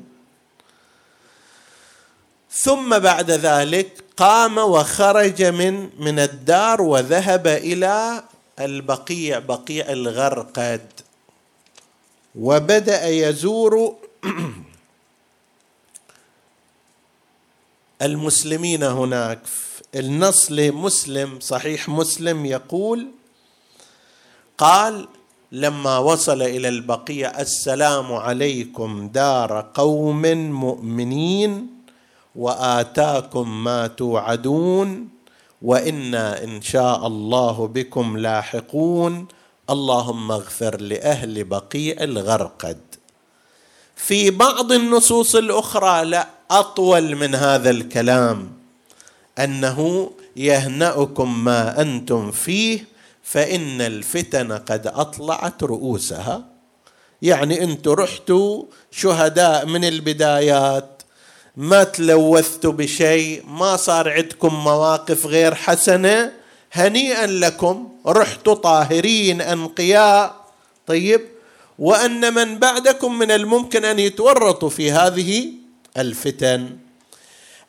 ثم 2.52 3.00
بعد 3.00 3.32
ذلك 3.32 4.04
قام 4.18 4.58
وخرج 4.58 5.44
من 5.44 5.90
من 6.00 6.20
الدار 6.20 6.82
وذهب 6.82 7.48
إلى 7.48 8.24
البقيع 8.60 9.40
بقيع 9.40 9.92
الغرقد. 9.92 10.82
وبدأ 12.36 13.08
يزور 13.08 14.03
المسلمين 18.02 18.84
هناك 18.84 19.40
النص 19.96 20.52
لمسلم 20.52 21.40
صحيح 21.40 21.90
مسلم 21.90 22.46
يقول 22.46 23.08
قال 24.58 25.08
لما 25.52 25.98
وصل 25.98 26.42
إلى 26.42 26.68
البقيع 26.70 27.40
السلام 27.42 28.14
عليكم 28.14 29.08
دار 29.08 29.72
قوم 29.74 30.22
مؤمنين 30.52 31.68
وآتاكم 32.36 33.64
ما 33.64 33.88
توعدون 33.88 35.10
وإنا 35.62 36.44
إن 36.44 36.62
شاء 36.62 37.08
الله 37.08 37.68
بكم 37.68 38.18
لاحقون 38.18 39.28
اللهم 39.70 40.32
اغفر 40.32 40.82
لأهل 40.82 41.44
بقيع 41.44 42.04
الغرقد. 42.04 42.93
في 43.96 44.32
بعض 44.32 44.72
النصوص 44.72 45.36
الأخرى 45.36 46.06
لا 46.06 46.28
أطول 46.52 47.16
من 47.16 47.36
هذا 47.36 47.70
الكلام. 47.70 48.52
أنه 49.40 50.12
يهنأكم 50.36 51.44
ما 51.44 51.82
أنتم 51.82 52.32
فيه 52.32 52.86
فإن 53.24 53.82
الفتن 53.82 54.52
قد 54.52 54.88
أطلعت 54.88 55.64
رؤوسها. 55.64 56.44
يعني 57.22 57.64
أنتم 57.64 57.92
رحتوا 57.92 58.64
شهداء 58.92 59.66
من 59.66 59.86
البدايات 59.86 61.02
ما 61.58 61.84
تلوثتوا 61.84 62.72
بشيء 62.72 63.44
ما 63.48 63.76
صار 63.76 64.10
عندكم 64.10 64.54
مواقف 64.64 65.26
غير 65.26 65.56
حسنة. 65.56 66.32
هنيئا 66.72 67.28
لكم 67.28 67.90
رحتوا 68.08 68.54
طاهرين 68.54 69.42
أنقياء. 69.42 70.36
طيب 70.88 71.22
وأن 71.84 72.34
من 72.34 72.60
بعدكم 72.60 73.20
من 73.20 73.32
الممكن 73.32 73.86
أن 73.86 74.00
يتورطوا 74.00 74.70
في 74.70 74.92
هذه 74.92 75.46
الفتن. 75.98 76.70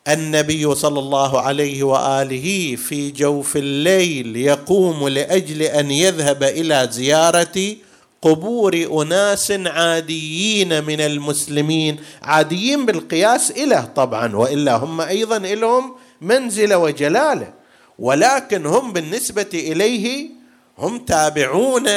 النبي 0.07 0.75
صلى 0.75 0.99
الله 0.99 1.41
عليه 1.41 1.83
وآله 1.83 2.75
في 2.75 3.11
جوف 3.11 3.57
الليل 3.57 4.35
يقوم 4.35 5.07
لأجل 5.07 5.61
أن 5.61 5.91
يذهب 5.91 6.43
إلى 6.43 6.87
زيارة 6.91 7.75
قبور 8.21 9.01
أناس 9.01 9.51
عاديين 9.51 10.83
من 10.83 11.01
المسلمين. 11.01 11.97
عاديين 12.21 12.85
بالقياس 12.85 13.51
إله 13.51 13.81
طبعا 13.81 14.35
وإلا 14.35 14.75
هم 14.75 15.01
أيضا 15.01 15.37
لهم 15.39 15.95
منزله 16.21 16.77
وجلاله. 16.77 17.53
ولكن 17.99 18.65
هم 18.65 18.93
بالنسبة 18.93 19.49
إليه 19.53 20.29
هم 20.77 20.99
تابعون 20.99 21.89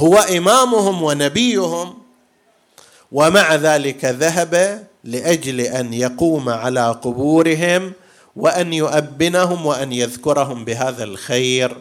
وهو 0.00 0.18
إمامهم 0.18 1.02
ونبيهم 1.02 1.98
ومع 3.12 3.54
ذلك 3.54 4.04
ذهب 4.04 4.84
لأجل 5.04 5.60
أن 5.60 5.94
يقوم 5.94 6.48
على 6.48 6.90
قبورهم 7.02 7.92
وأن 8.36 8.72
يؤبنهم 8.72 9.66
وأن 9.66 9.92
يذكرهم 9.92 10.64
بهذا 10.64 11.04
الخير. 11.04 11.76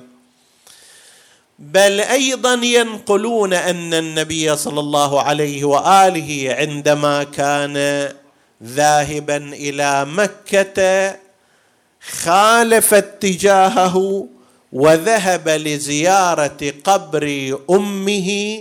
بل 1.60 2.00
أيضا 2.02 2.54
ينقلون 2.54 3.54
أن 3.54 3.94
النبي 3.94 4.56
صلى 4.56 4.80
الله 4.80 5.22
عليه 5.22 5.64
وآله 5.64 6.56
عندما 6.60 7.24
كان 7.24 8.10
ذاهبا 8.64 9.38
إلى 9.38 10.06
مكة 10.06 11.16
خالف 12.12 12.94
اتجاهه 12.94 14.28
وذهب 14.74 15.50
لزيارة 15.50 16.74
قبر 16.84 17.58
أمه 17.70 18.60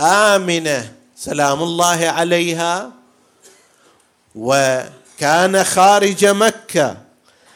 آمنة 0.00 0.92
سلام 1.16 1.62
الله 1.62 2.06
عليها 2.08 2.90
وكان 4.34 5.64
خارج 5.64 6.26
مكة. 6.26 6.96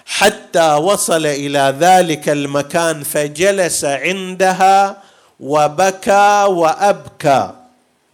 حتى 0.06 0.72
وصل 0.74 1.26
إلى 1.26 1.76
ذلك 1.80 2.28
المكان 2.28 3.02
فجلس 3.02 3.84
عندها 3.84 5.02
وبكى 5.40 6.44
وأبكى. 6.48 7.52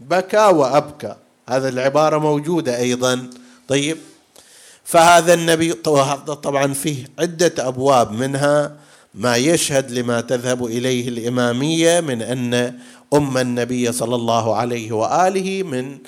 بكى 0.01 0.47
وأبكى. 0.47 1.15
هذا 1.49 1.69
العبارة 1.69 2.19
موجودة 2.19 2.79
أيضا. 2.79 3.31
طيب. 3.69 3.99
فهذا 4.85 5.35
النبي 5.35 5.73
طبعا 6.43 6.73
فيه 6.75 7.11
عدة 7.19 7.53
أبواب 7.59 8.13
منها 8.13 8.73
ما 9.15 9.37
يشهد 9.37 9.91
لما 9.91 10.21
تذهب 10.21 10.67
إليه 10.67 11.09
الإمامية 11.09 12.01
من 12.01 12.23
أن 12.23 12.79
أم 13.15 13.39
النبي 13.39 13.93
صلى 13.93 14.15
الله 14.15 14.57
عليه 14.57 14.93
وآله 14.93 15.63
من 15.63 15.99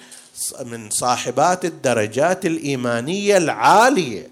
من 0.65 0.91
صاحبات 0.91 1.65
الدرجات 1.65 2.47
الإيمانية 2.47 3.37
العالية. 3.37 4.29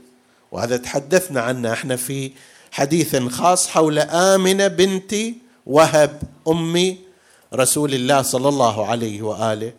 وهذا 0.53 0.77
تحدثنا 0.77 1.41
عنه 1.41 1.73
إحنا 1.73 1.97
في 1.97 2.31
حديث 2.71 3.17
خاص 3.17 3.69
حول 3.69 3.99
آمنة 3.99 4.67
بنت 4.67 5.15
وهب 5.67 6.23
أم 6.49 6.97
رسول 7.55 7.95
الله 7.95 8.23
صلى 8.23 8.49
الله 8.49 8.87
عليه 8.87 9.23
وآله. 9.23 9.73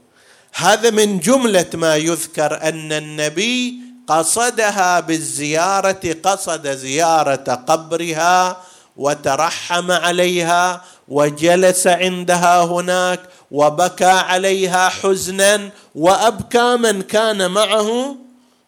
هذا 0.53 0.89
من 0.89 1.19
جملة 1.19 1.69
ما 1.73 1.95
يذكر 1.95 2.61
أن 2.61 2.91
النبي 2.91 3.73
قصدها 4.07 4.99
بالزيارة 4.99 6.15
قصد 6.23 6.67
زيارة 6.67 7.53
قبرها 7.67 8.57
وترحم 8.97 9.91
عليها 9.91 10.81
وجلس 11.07 11.87
عندها 11.87 12.63
هناك 12.63 13.19
وبكى 13.51 14.05
عليها 14.05 14.89
حزنا 14.89 15.69
وأبكى 15.95 16.75
من 16.77 17.01
كان 17.01 17.51
معه 17.51 18.15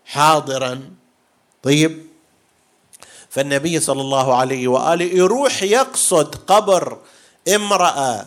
حاضرا. 0.05 0.81
طيب 1.63 2.05
فالنبي 3.29 3.79
صلى 3.79 4.01
الله 4.01 4.35
عليه 4.35 4.67
وآله 4.67 5.05
يروح 5.05 5.63
يقصد 5.63 6.35
قبر 6.35 6.97
امرأة 7.55 8.25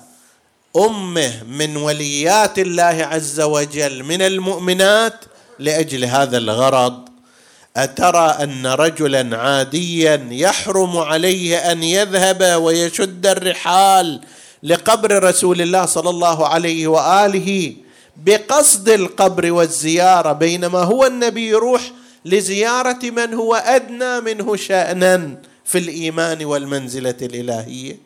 أمه 0.77 1.43
من 1.45 1.77
وليات 1.77 2.59
الله 2.59 3.09
عز 3.11 3.41
وجل 3.41 4.05
من 4.05 4.23
المؤمنات 4.23 5.25
لأجل 5.59 6.05
هذا 6.05 6.39
الغرض. 6.39 7.09
أترى 7.77 8.37
أن 8.43 8.67
رجلا 8.67 9.37
عاديا 9.37 10.29
يحرم 10.31 10.97
عليه 10.97 11.73
أن 11.73 11.83
يذهب 11.83 12.63
ويشد 12.63 13.27
الرحال 13.27 14.21
لقبر 14.63 15.25
رسول 15.25 15.61
الله 15.61 15.87
صلى 15.87 16.11
الله 16.11 16.49
عليه 16.49 16.87
وآله 16.87 17.75
بقصد 18.17 18.89
القبر 18.89 19.53
والزيارة 19.53 20.33
بينما 20.33 20.79
هو 20.79 21.07
النبي 21.07 21.49
يروح 21.49 21.83
لزيارة 22.25 22.99
من 23.03 23.35
هو 23.35 23.55
أدنى 23.55 24.21
منه 24.21 24.57
شانا 24.57 25.37
في 25.65 25.79
الإيمان 25.79 26.45
والمنزلة 26.45 27.15
الإلهية. 27.23 27.99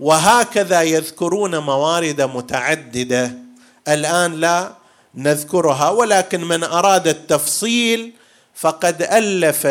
وهكذا 0.00 0.82
يذكرون 0.82 1.58
موارد 1.58 2.20
متعددة. 2.20 3.34
الآن 3.88 4.34
لا 4.34 4.72
نذكرها 5.16 5.90
ولكن 5.90 6.44
من 6.44 6.64
أراد 6.64 7.08
التفصيل 7.08 8.12
فقد 8.54 9.02
ألف 9.02 9.66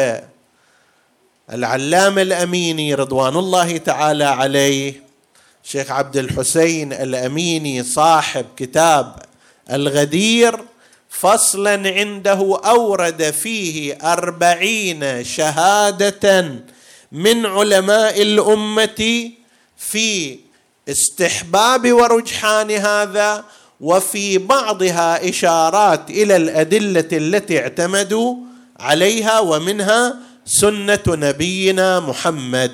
العلامة 1.53 2.21
الأميني 2.21 2.93
رضوان 2.93 3.36
الله 3.36 3.77
تعالى 3.77 4.23
عليه 4.23 5.03
شيخ 5.63 5.91
عبد 5.91 6.17
الحسين 6.17 6.93
الأميني 6.93 7.84
صاحب 7.84 8.45
كتاب 8.58 9.15
الغدير. 9.71 10.60
فصلا 11.10 11.89
عنده 11.89 12.60
أورد 12.65 13.31
فيه 13.31 13.97
أربعين 14.03 15.23
شهادة 15.23 16.55
من 17.12 17.45
علماء 17.45 18.21
الأمة 18.21 19.31
في 19.77 20.39
استحباب 20.89 21.91
ورجحان 21.93 22.71
هذا. 22.71 23.43
وفي 23.81 24.38
بعضها 24.38 25.29
إشارات 25.29 26.09
إلى 26.09 26.35
الأدلة 26.35 27.07
التي 27.13 27.59
اعتمدوا 27.59 28.35
عليها 28.79 29.39
ومنها 29.39 30.15
سنة 30.45 31.03
نبينا 31.07 31.99
محمد. 31.99 32.71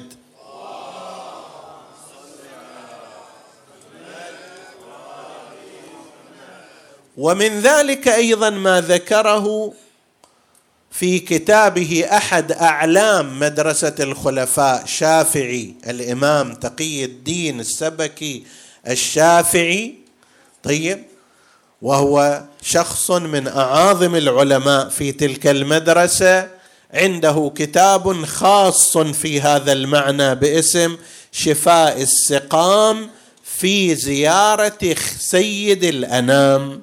ومن 7.18 7.60
ذلك 7.60 8.08
أيضا 8.08 8.50
ما 8.50 8.82
ذكره 8.82 9.74
في 10.92 11.20
كتابه 11.20 12.06
أحد 12.12 12.52
أعلام 12.52 13.40
مدرسة 13.40 13.96
الخلفاء 14.00 14.86
شافعي 14.86 15.74
الإمام 15.88 16.54
تقي 16.54 17.06
الدين 17.06 17.60
السبكي 17.60 18.44
الشافعي 18.88 20.01
طيب 20.64 21.04
وهو 21.82 22.44
شخص 22.62 23.12
من 23.12 23.48
أعاظم 23.48 24.16
العلماء 24.16 24.90
في 24.90 25.12
تلك 25.12 25.48
المدرسة. 25.48 26.48
عنده 26.94 27.52
كتاب 27.56 28.26
خاص 28.26 28.98
في 28.98 29.42
هذا 29.42 29.72
المعنى 29.72 30.36
باسم 30.36 30.98
شفاء 31.32 32.02
السقام 32.02 33.10
في 33.44 33.96
زيارة 33.96 34.96
سيد 35.20 35.84
الأنام. 35.84 36.82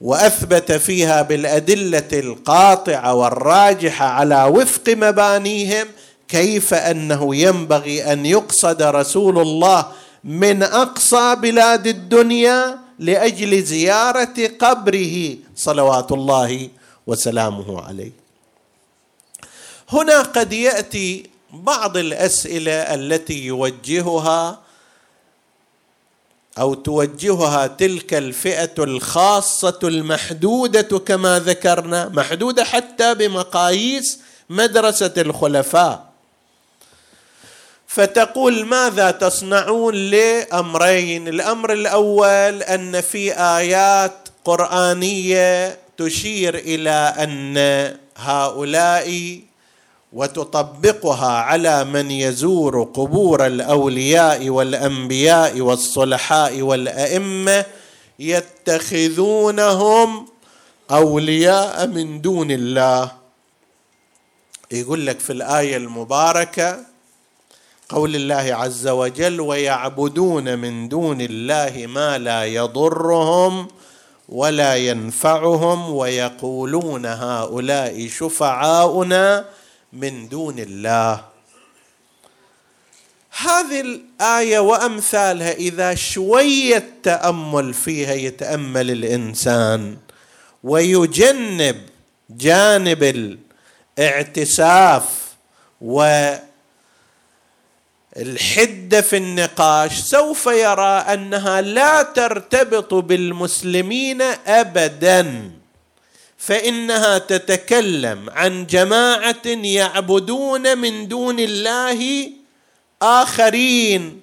وأثبت 0.00 0.72
فيها 0.72 1.22
بالأدلة 1.22 2.08
القاطعة 2.12 3.14
والراجحة 3.14 4.06
على 4.06 4.44
وفق 4.44 4.82
مبانيهم 4.88 5.86
كيف 6.28 6.74
أنه 6.74 7.36
ينبغي 7.36 8.12
أن 8.12 8.26
يقصد 8.26 8.82
رسول 8.82 9.38
الله 9.38 9.86
من 10.24 10.62
أقصى 10.62 11.36
بلاد 11.36 11.86
الدنيا 11.86 12.78
لأجل 12.98 13.62
زيارة 13.62 14.50
قبره 14.60 15.36
صلوات 15.56 16.12
الله 16.12 16.68
وسلامه 17.06 17.82
عليه. 17.82 18.12
هنا 19.88 20.22
قد 20.22 20.52
يأتي 20.52 21.30
بعض 21.52 21.96
الأسئلة 21.96 22.72
التي 22.72 23.46
يوجهها 23.46 24.60
أو 26.58 26.74
توجهها 26.74 27.66
تلك 27.66 28.14
الفئة 28.14 28.74
الخاصة 28.78 29.78
المحدودة 29.84 30.98
كما 30.98 31.38
ذكرنا 31.38 32.08
محدودة 32.08 32.64
حتى 32.64 33.14
بمقاييس 33.14 34.18
مدرسة 34.50 35.12
الخلفاء. 35.18 36.09
فتقول 37.90 38.64
ماذا 38.64 39.10
تصنعون 39.10 39.94
لأمرين؟ 39.94 41.28
الأمر 41.28 41.72
الأول 41.72 42.62
أن 42.62 43.00
في 43.00 43.32
آيات 43.32 44.28
قرآنية 44.44 45.78
تشير 45.96 46.54
إلى 46.54 47.14
أن 47.18 47.56
هؤلاء 48.16 49.40
وتطبقها 50.12 51.32
على 51.32 51.84
من 51.84 52.10
يزور 52.10 52.82
قبور 52.82 53.46
الأولياء 53.46 54.48
والأنبياء 54.48 55.60
والصلحاء 55.60 56.62
والأئمة 56.62 57.64
يتخذونهم 58.18 59.68
أولياء 60.90 61.86
من 61.86 62.20
دون 62.20 62.50
الله. 62.50 63.12
يقول 64.70 65.06
لك 65.06 65.20
في 65.20 65.32
الآية 65.32 65.76
المباركة 65.76 66.89
قول 67.90 68.16
الله 68.16 68.54
عز 68.54 68.88
وجل 68.88 69.40
ويعبدون 69.40 70.58
من 70.58 70.88
دون 70.88 71.20
الله 71.20 71.86
ما 71.86 72.18
لا 72.18 72.44
يضرهم 72.44 73.68
ولا 74.28 74.76
ينفعهم 74.76 75.90
ويقولون 75.90 77.06
هؤلاء 77.06 78.08
شفعاؤنا 78.08 79.44
من 79.92 80.28
دون 80.28 80.58
الله. 80.58 81.24
هذه 83.40 83.80
الآية 83.80 84.58
وأمثالها 84.58 85.52
إذا 85.52 85.94
شوية 85.94 86.84
تامل 87.02 87.74
فيها 87.74 88.14
يتأمل 88.14 88.90
الإنسان 88.90 89.96
ويجنب 90.64 91.76
جانب 92.30 93.38
الاعتساف 93.98 95.04
والحده 98.16 99.00
في 99.00 99.16
النقاش 99.16 99.98
سوف 99.98 100.46
يرى 100.46 101.04
أنها 101.14 101.60
لا 101.60 102.02
ترتبط 102.02 102.94
بالمسلمين 102.94 104.22
ابدا 104.46 105.50
فإنها 106.38 107.18
تتكلم 107.18 108.30
عن 108.30 108.66
جماعة 108.66 109.46
يعبدون 109.46 110.78
من 110.78 111.08
دون 111.08 111.40
الله 111.40 112.30
آخرين 113.02 114.20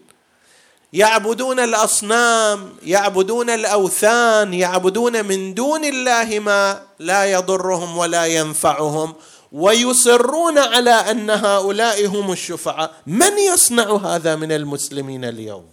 يعبدون 0.93 1.59
الأصنام 1.59 2.69
يعبدون 2.83 3.49
الأوثان 3.49 4.53
يعبدون 4.53 5.25
من 5.25 5.53
دون 5.53 5.85
الله 5.85 6.39
ما 6.39 6.81
لا 6.99 7.25
يضرهم 7.25 7.97
ولا 7.97 8.25
ينفعهم. 8.25 9.13
ويصرون 9.51 10.57
على 10.57 10.91
أن 10.91 11.29
هؤلاء 11.29 12.05
هم 12.05 12.31
الشفعاء. 12.31 12.91
من 13.07 13.37
يصنع 13.37 13.95
هذا 13.95 14.35
من 14.35 14.51
المسلمين 14.51 15.25
اليوم؟ 15.25 15.65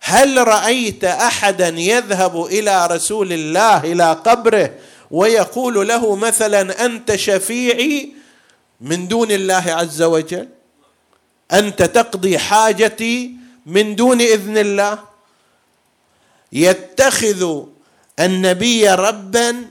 هل 0.00 0.48
رأيت 0.48 1.04
أحدا 1.04 1.68
يذهب 1.68 2.46
إلى 2.46 2.86
رسول 2.86 3.32
الله 3.32 3.92
إلى 3.92 4.12
قبره 4.12 4.74
ويقول 5.10 5.88
له 5.88 6.16
مثلا 6.16 6.84
أنت 6.84 7.16
شفيعي 7.16 8.12
من 8.80 9.08
دون 9.08 9.30
الله 9.30 9.64
عز 9.66 10.02
وجل؟ 10.02 10.48
أنت 11.52 11.82
تقضي 11.82 12.38
حاجتي 12.38 13.32
من 13.66 13.96
دون 13.96 14.20
إذن 14.20 14.58
الله؟ 14.58 14.98
يتخذ 16.52 17.64
النبي 18.20 18.88
ربا 18.88 19.66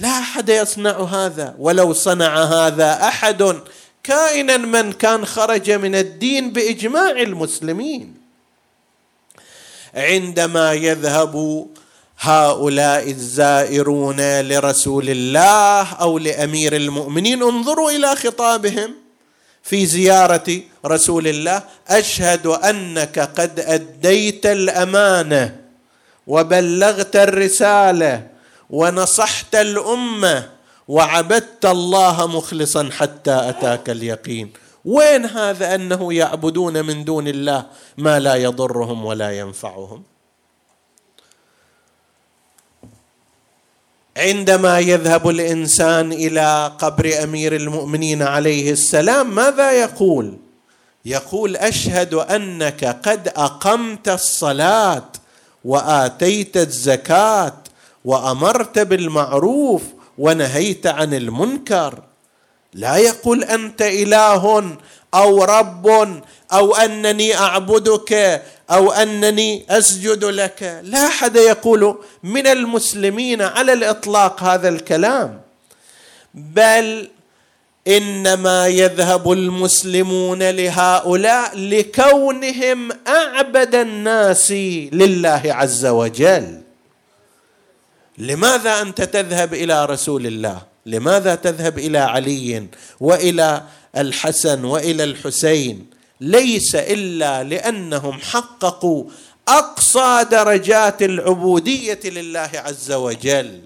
لا 0.00 0.08
أحد 0.08 0.48
يصنع 0.48 1.02
هذا 1.02 1.54
ولو 1.58 1.92
صنع 1.92 2.44
هذا 2.44 2.92
أحد. 2.92 3.60
كائنا 4.02 4.56
من 4.56 4.92
كان 4.92 5.26
خرج 5.26 5.70
من 5.70 5.94
الدين 5.94 6.52
بإجماع 6.52 7.10
المسلمين. 7.10 8.14
عندما 9.94 10.72
يذهب 10.72 11.66
هؤلاء 12.20 13.10
الزائرون 13.10 14.40
لرسول 14.40 15.10
الله 15.10 15.92
أو 15.92 16.18
لأمير 16.18 16.76
المؤمنين 16.76 17.42
انظروا 17.42 17.90
إلى 17.90 18.16
خطابهم 18.16 18.94
في 19.62 19.86
زيارة 19.86 20.60
رسول 20.86 21.28
الله. 21.28 21.62
أشهد 21.88 22.46
أنك 22.46 23.18
قد 23.18 23.60
أديت 23.60 24.46
الأمانة 24.46 25.56
وبلغت 26.26 27.16
الرسالة. 27.16 28.33
ونصحت 28.70 29.54
الأمة 29.54 30.50
وعبدت 30.88 31.64
الله 31.66 32.26
مخلصا 32.26 32.90
حتى 32.92 33.48
أتاك 33.48 33.90
اليقين. 33.90 34.52
وين 34.84 35.24
هذا 35.26 35.74
أنه 35.74 36.12
يعبدون 36.12 36.84
من 36.84 37.04
دون 37.04 37.28
الله 37.28 37.66
ما 37.98 38.18
لا 38.20 38.34
يضرهم 38.34 39.04
ولا 39.04 39.38
ينفعهم؟ 39.38 40.02
عندما 44.16 44.78
يذهب 44.78 45.28
الإنسان 45.28 46.12
إلى 46.12 46.72
قبر 46.78 47.22
أمير 47.22 47.56
المؤمنين 47.56 48.22
عليه 48.22 48.72
السلام 48.72 49.34
ماذا 49.34 49.72
يقول؟ 49.72 50.36
يقول 51.04 51.56
أشهد 51.56 52.14
أنك 52.14 52.84
قد 52.84 53.28
أقمت 53.28 54.08
الصلاة 54.08 55.08
وآتيت 55.64 56.56
الزكاة 56.56 57.63
وأمرت 58.04 58.78
بالمعروف 58.78 59.82
ونهيت 60.18 60.86
عن 60.86 61.14
المنكر. 61.14 62.02
لا 62.74 62.96
يقول 62.96 63.44
أنت 63.44 63.82
إله 63.82 64.76
أو 65.14 65.44
رب 65.44 65.86
أو 66.52 66.74
أنني 66.74 67.36
أعبدك 67.36 68.42
أو 68.70 68.92
أنني 68.92 69.66
أسجد 69.70 70.24
لك. 70.24 70.80
لا 70.82 71.06
أحد 71.06 71.36
يقول 71.36 71.98
من 72.22 72.46
المسلمين 72.46 73.42
على 73.42 73.72
الإطلاق 73.72 74.42
هذا 74.42 74.68
الكلام. 74.68 75.40
بل 76.34 77.10
إنما 77.88 78.66
يذهب 78.66 79.32
المسلمون 79.32 80.42
لهؤلاء 80.50 81.58
لكونهم 81.58 82.88
أعبد 83.06 83.74
الناس 83.74 84.52
لله 84.92 85.42
عز 85.44 85.86
وجل. 85.86 86.63
لماذا 88.18 88.82
أنت 88.82 89.02
تذهب 89.02 89.54
إلى 89.54 89.84
رسول 89.84 90.26
الله؟ 90.26 90.62
لماذا 90.86 91.34
تذهب 91.34 91.78
إلى 91.78 91.98
علي 91.98 92.66
وإلى 93.00 93.62
الحسن 93.96 94.64
وإلى 94.64 95.04
الحسين؟ 95.04 95.86
ليس 96.20 96.74
إلا 96.74 97.42
لأنهم 97.42 98.20
حققوا 98.20 99.04
أقصى 99.48 100.26
درجات 100.30 101.02
العبودية 101.02 102.00
لله 102.04 102.50
عز 102.54 102.92
وجل. 102.92 103.60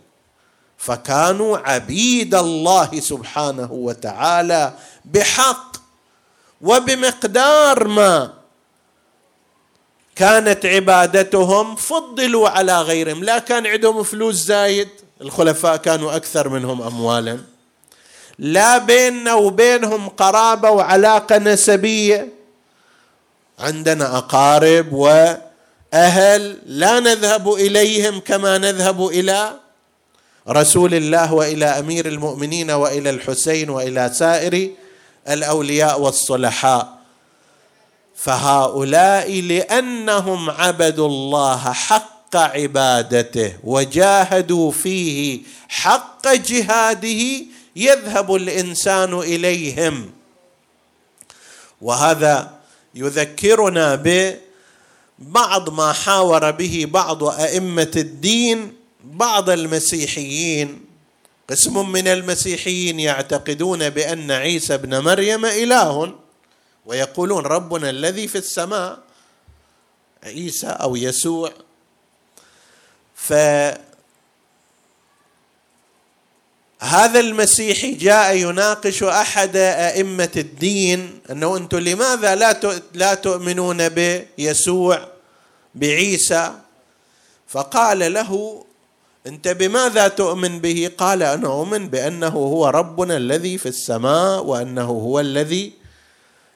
فكانوا 0.79 1.59
عبيد 1.59 2.35
الله 2.35 3.01
سبحانه 3.01 3.73
وتعالى 3.73 4.75
بحق 5.05 5.77
وبمقدار 6.61 7.89
ما 7.89 8.38
كانت 10.19 10.67
عبادتهم 10.67 11.77
فضلوا 11.77 12.49
على 12.49 12.83
غيرهم. 12.83 13.25
لا 13.25 13.39
كان 13.39 13.67
عندهم 13.67 14.03
فلوس 14.03 14.35
زايد 14.35 14.89
الخلفاء 15.21 15.77
كانوا 15.77 16.17
أكثر 16.17 16.49
منهم 16.49 16.83
اموالا. 16.83 17.39
لا 18.39 18.79
بيننا 18.79 19.35
وبينهم 19.35 20.09
قرابة 20.09 20.71
وعلاقة 20.71 21.39
نسبية. 21.39 22.29
عندنا 23.59 24.19
أقارب 24.19 24.93
وأهل 24.93 26.59
لا 26.67 27.01
نذهب 27.01 27.53
إليهم 27.55 28.21
كما 28.21 28.59
نذهب 28.59 29.07
إلى 29.07 29.53
رسول 30.49 30.95
الله 30.95 31.35
وإلى 31.35 31.65
أمير 31.65 32.07
المؤمنين 32.07 32.71
وإلى 32.71 33.11
الحسين 33.11 33.71
وإلى 33.71 34.11
سائر 34.15 34.71
الأولياء 35.29 36.01
والصلحاء. 36.01 36.98
فهؤلاء 38.19 39.41
لأنهم 39.41 40.51
عبدوا 40.51 41.09
الله 41.09 41.73
حق 41.73 42.37
عبادته 42.37 43.53
وجاهدوا 43.65 44.73
فيه 44.73 45.41
حق 45.69 46.35
جهاده 46.35 47.45
يذهب 47.77 48.35
الإنسان 48.35 49.19
إليهم. 49.19 50.11
وهذا 51.81 52.51
يذكرنا 52.95 53.95
ببعض 55.19 55.71
ما 55.71 55.93
حاور 55.93 56.51
به 56.51 56.87
بعض 56.91 57.25
أئمة 57.25 57.93
الدين 57.97 58.73
بعض 59.05 59.51
المسيحيين. 59.51 60.81
قسم 61.51 61.93
من 61.93 62.09
المسيحيين 62.09 63.01
يعتقدون 63.01 63.91
بأن 63.91 64.31
عيسى 64.31 64.75
ابن 64.75 64.99
مريم 64.99 65.45
إله. 65.45 66.28
ويقولون 66.89 67.47
ربنا 67.47 67.91
الذي 67.91 68.29
في 68.29 68.39
السماء 68.39 68.99
عيسى 70.25 70.67
أو 70.67 70.97
يسوع. 70.97 71.53
ف 73.15 73.33
هذا 76.81 77.21
المسيحي 77.21 77.95
جاء 77.95 78.37
يناقش 78.37 79.03
أحد 79.03 79.57
أئمة 79.57 80.31
الدين 80.37 81.21
إنه 81.31 81.57
أنتم 81.57 81.79
لماذا 81.79 82.35
لا 82.35 82.81
لا 82.95 83.15
تؤمنون 83.15 83.89
بيسوع 83.89 85.09
بعيسى؟ 85.75 86.53
فقال 87.49 88.13
له 88.13 88.65
أنت 89.27 89.49
بماذا 89.49 90.09
تؤمن 90.09 90.61
به؟ 90.61 90.91
قال 90.99 91.23
أنا 91.23 91.49
أؤمن 91.49 91.89
بأنه 91.89 92.29
هو 92.29 92.69
ربنا 92.69 93.17
الذي 93.17 93.59
في 93.59 93.67
السماء 93.67 94.45
وأنه 94.45 94.87
هو 94.87 95.21
الذي 95.21 95.78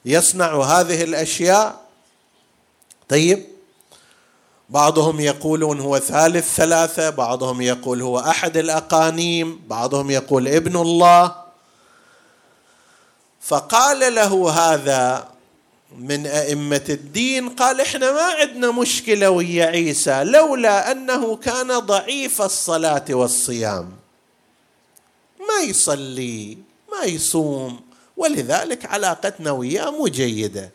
يصنع 0.05 0.63
هذه 0.63 1.03
الأشياء. 1.03 1.81
طيب 3.09 3.45
بعضهم 4.69 5.19
يقولون 5.19 5.79
هو 5.79 5.99
ثالث 5.99 6.55
ثلاثة 6.55 7.09
بعضهم 7.09 7.61
يقول 7.61 8.01
هو 8.01 8.19
أحد 8.19 8.57
الأقانيم 8.57 9.61
بعضهم 9.67 10.11
يقول 10.11 10.47
ابن 10.47 10.77
الله. 10.77 11.35
فقال 13.41 14.15
له 14.15 14.49
هذا 14.51 15.27
من 15.97 16.27
أئمة 16.27 16.85
الدين 16.89 17.49
قال 17.49 17.81
إحنا 17.81 18.11
ما 18.11 18.21
عندنا 18.21 18.71
مشكلة 18.71 19.29
ويا 19.29 19.65
عيسى 19.65 20.23
لولا 20.23 20.91
أنه 20.91 21.35
كان 21.35 21.79
ضعيف 21.79 22.41
الصلاة 22.41 23.05
والصيام. 23.09 23.91
ما 25.39 25.63
يصلي 25.63 26.57
ما 26.91 27.03
يصوم 27.03 27.79
ولذلك 28.17 28.85
علاقتنا 28.85 29.51
وياه 29.51 29.89
مو 29.89 30.07
جيده 30.07 30.71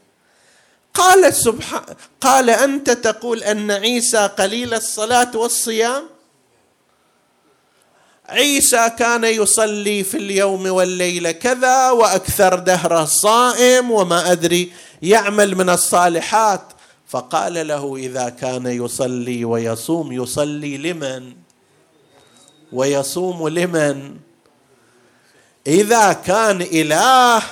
قال 0.94 1.34
سبحان 1.34 1.82
قال 2.20 2.50
أنت 2.50 2.90
تقول 2.90 3.42
أن 3.42 3.70
عيسى 3.70 4.26
قليل 4.26 4.74
الصلاة 4.74 5.36
والصيام؟ 5.36 6.02
عيسى 8.28 8.90
كان 8.98 9.24
يصلي 9.24 10.04
في 10.04 10.16
اليوم 10.16 10.66
والليله 10.66 11.30
كذا 11.30 11.90
وأكثر 11.90 12.58
دهره 12.58 13.04
صائم 13.04 13.90
وما 13.90 14.32
أدري 14.32 14.72
يعمل 15.02 15.54
من 15.54 15.70
الصالحات. 15.70 16.62
فقال 17.08 17.66
له 17.66 17.96
إذا 17.96 18.28
كان 18.28 18.66
يصلي 18.66 19.44
ويصوم 19.44 20.12
يصلي 20.12 20.76
لمن؟ 20.78 21.32
ويصوم 22.72 23.48
لمن؟ 23.48 24.16
إذا 25.68 26.12
كان 26.12 26.62
إله 26.62 27.42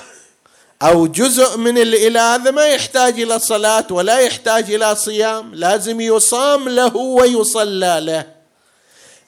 أو 0.83 1.07
جزء 1.07 1.57
من 1.57 1.79
الإله 1.79 2.35
هذا 2.35 2.51
ما 2.51 2.67
يحتاج 2.67 3.21
إلى 3.21 3.39
صلاة 3.39 3.87
ولا 3.91 4.19
يحتاج 4.19 4.75
إلى 4.75 4.95
صيام 4.95 5.55
لازم 5.55 6.01
يصام 6.01 6.69
له 6.69 6.97
ويصلى 6.97 8.01
له. 8.01 8.27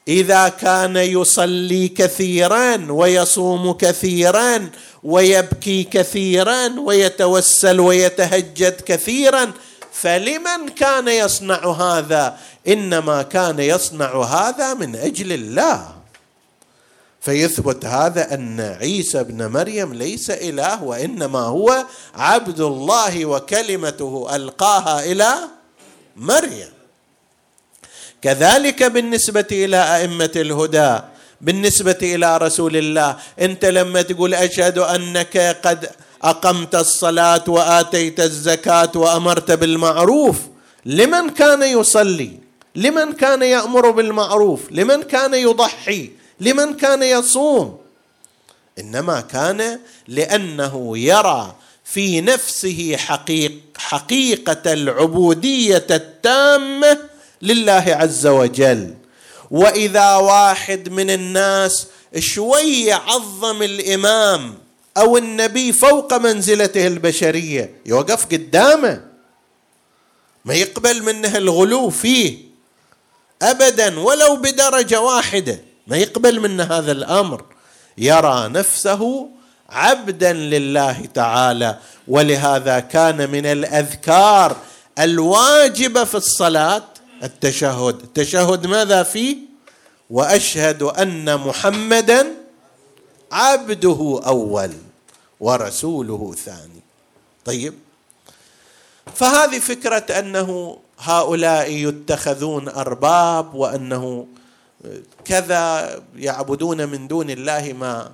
إذا 0.09 0.49
كان 0.49 0.97
يصلي 0.97 1.89
كثيرا 1.89 2.87
ويصوم 2.91 3.73
كثيرا 3.73 4.71
ويبكي 5.03 5.85
كثيرا 5.85 6.81
ويتوسل 6.81 7.81
ويتهجد 7.81 8.81
كثيرا 8.81 9.53
فلمن 9.93 10.69
كان 10.77 11.09
يصنع 11.09 11.71
هذا؟ 11.71 12.39
إنما 12.69 13.23
كان 13.23 13.59
يصنع 13.59 14.23
هذا 14.23 14.75
من 14.75 14.97
أجل 14.97 15.33
الله. 15.33 15.98
فيثبت 17.29 17.85
هذا 17.85 18.35
أن 18.35 18.61
عيسى 18.61 19.21
ابن 19.21 19.47
مريم 19.47 19.95
ليس 19.95 20.31
إله 20.31 20.83
وإنما 20.83 21.39
هو 21.39 21.85
عبد 22.15 22.61
الله 22.61 23.27
وكلمته 23.27 24.37
ألقاها 24.37 25.05
إلى 25.05 25.35
مريم. 26.17 26.73
كذلك 28.23 28.83
بالنسبة 28.83 29.47
إلى 29.53 29.97
أئمة 29.97 30.31
الهدى 30.37 30.99
بالنسبة 31.41 31.99
إلى 32.03 32.37
رسول 32.37 32.77
الله 32.77 33.17
أنت 33.41 33.65
لما 33.65 34.03
تقول 34.03 34.35
أشهد 34.35 34.79
أنك 34.79 35.37
قد 35.65 35.91
أقمت 36.23 36.75
الصلاة 36.75 37.45
وآتيت 37.49 38.21
الزكاة 38.21 38.93
وأمرت 38.95 39.51
بالمعروف 39.51 40.37
لمن 40.87 41.31
كان 41.31 41.63
يصلي؟ 41.63 42.33
لمن 42.77 43.13
كان 43.13 43.43
يأمر 43.43 43.91
بالمعروف؟ 43.91 44.61
لمن 44.71 45.03
كان 45.03 45.35
يضحي؟ 45.35 46.18
لمن 46.41 46.75
كان 46.77 47.03
يصوم. 47.03 47.79
إنما 48.79 49.21
كان 49.21 49.81
لأنه 50.09 50.99
يرى 50.99 51.57
في 51.85 52.21
نفسه 52.21 52.97
حقيق 52.97 53.53
حقيقة 53.77 54.73
العبودية 54.73 55.87
التامة 55.91 56.99
لله 57.43 57.85
عز 58.01 58.27
وجل. 58.27 58.95
وإذا 59.51 60.17
واحد 60.17 60.89
من 60.89 61.11
الناس 61.11 61.87
شوية 62.19 62.95
عظم 62.95 63.63
الإمام 63.63 64.55
أو 64.97 65.17
النبي 65.17 65.73
فوق 65.73 66.15
منزلته 66.15 66.87
البشرية 66.87 67.75
يوقف 67.87 68.27
قدامه. 68.27 69.05
ما 70.45 70.55
يقبل 70.55 71.03
منه 71.03 71.37
الغلو 71.37 71.91
فيه. 71.91 72.39
ابدا 73.43 74.01
ولو 74.01 74.37
بدرجة 74.37 75.01
واحدة. 75.01 75.68
ما 75.89 75.97
يقبل 75.97 76.41
منه 76.41 76.65
هذا 76.65 76.93
الأمر. 76.93 77.45
يرى 77.99 78.49
نفسه 78.49 79.29
عبدا 79.69 80.33
لله 80.33 81.07
تعالى 81.15 81.79
ولهذا 82.09 82.81
كان 82.81 83.31
من 83.31 83.47
الأذكار 83.47 84.57
الواجبه 84.99 86.05
في 86.05 86.15
الصلاة 86.15 86.83
التشهد. 87.23 88.01
التشهد 88.03 88.67
ماذا 88.67 89.03
فيه؟ 89.03 89.37
وأشهد 90.11 90.83
أن 90.83 91.37
محمدا 91.37 92.27
عبده 93.33 94.21
أول 94.27 94.73
ورسوله 95.41 96.35
ثاني 96.45 96.81
طيب 97.45 97.75
فهذه 99.15 99.59
فكرة 99.59 100.19
أنه 100.19 100.79
هؤلاء 100.99 101.71
يتخذون 101.71 102.69
أرباب 102.69 103.55
وأنه 103.55 104.27
كذا 105.25 106.03
يعبدون 106.17 106.89
من 106.89 107.09
دون 107.09 107.31
الله 107.31 107.73
ما 107.73 108.13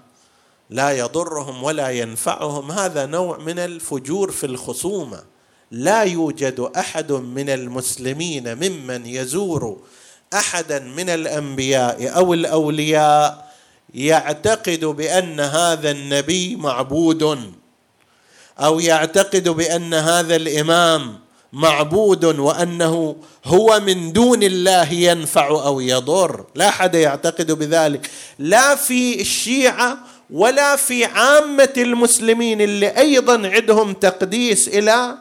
لا 0.71 0.91
يضرهم 0.91 1.63
ولا 1.63 1.91
ينفعهم. 1.91 2.71
هذا 2.71 3.07
نوع 3.07 3.39
من 3.39 3.59
الفجور 3.59 4.31
في 4.31 4.47
الخصومة. 4.47 5.23
لا 5.71 6.03
يوجد 6.03 6.71
أحد 6.77 7.13
من 7.13 7.49
المسلمين 7.51 8.55
ممن 8.55 9.07
يزور 9.07 9.81
أحدا 10.35 10.79
من 10.79 11.09
الأنبياء 11.11 12.17
أو 12.17 12.35
الأولياء 12.35 13.55
يعتقد 13.95 14.85
بأن 14.85 15.41
هذا 15.41 15.91
النبي 15.91 16.57
معبود 16.57 17.53
أو 18.59 18.81
يعتقد 18.81 19.49
بأن 19.49 19.95
هذا 19.95 20.37
الإمام 20.37 21.19
معبود 21.55 22.25
وأنه 22.25 23.17
هو 23.45 23.81
من 23.81 24.13
دون 24.13 24.43
الله 24.43 24.93
ينفع 24.93 25.49
أو 25.49 25.81
يضر. 25.81 26.45
لا 26.55 26.69
أحد 26.69 26.95
يعتقد 26.95 27.53
بذلك. 27.53 28.11
لا 28.39 28.75
في 28.75 29.21
الشيعة 29.21 29.99
ولا 30.31 30.77
في 30.77 31.05
عامة 31.05 31.73
المسلمين 31.77 32.61
اللي 32.61 32.89
أيضا 32.99 33.49
عندهم 33.49 33.93
تقديس 33.93 34.69
إلى 34.69 35.19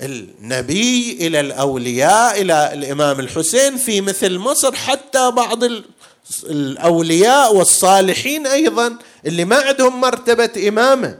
النبي 0.00 1.18
إلى 1.20 1.40
الأولياء 1.40 2.40
إلى 2.42 2.70
الإمام 2.72 3.20
الحسين 3.20 3.76
في 3.76 4.00
مثل 4.00 4.38
مصر 4.38 4.74
حتى 4.74 5.30
بعض 5.30 5.64
الأولياء 6.44 7.54
والصالحين 7.54 8.46
أيضا 8.46 8.96
اللي 9.26 9.44
ما 9.44 9.56
عندهم 9.56 10.00
مرتبة 10.00 10.68
إمامة. 10.68 11.18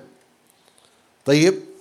طيب 1.26 1.72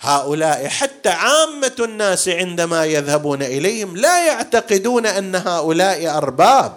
هؤلاء 0.00 0.68
حتى 0.68 1.08
عامة 1.08 1.74
الناس 1.78 2.28
عندما 2.28 2.84
يذهبون 2.84 3.42
إليهم 3.42 3.96
لا 3.96 4.26
يعتقدون 4.26 5.06
أن 5.06 5.34
هؤلاء 5.34 6.16
أرباب 6.16 6.72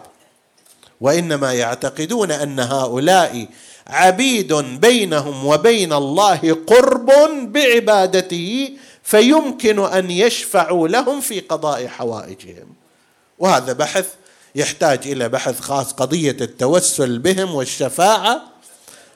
وإنما 1.01 1.53
يعتقدون 1.53 2.31
أن 2.31 2.59
هؤلاء 2.59 3.47
عبيد 3.87 4.53
بينهم 4.53 5.45
وبين 5.45 5.93
الله 5.93 6.57
قرب 6.67 7.11
بعبادته 7.51 8.69
فيمكن 9.03 9.85
أن 9.85 10.11
يشفعوا 10.11 10.87
لهم 10.87 11.21
في 11.21 11.39
قضاء 11.39 11.87
حوائجهم. 11.87 12.73
وهذا 13.39 13.73
بحث 13.73 14.07
يحتاج 14.55 14.99
إلى 15.07 15.29
بحث 15.29 15.59
خاص 15.59 15.93
قضية 15.93 16.37
التوسل 16.41 17.19
بهم 17.19 17.55
والشفاعة 17.55 18.41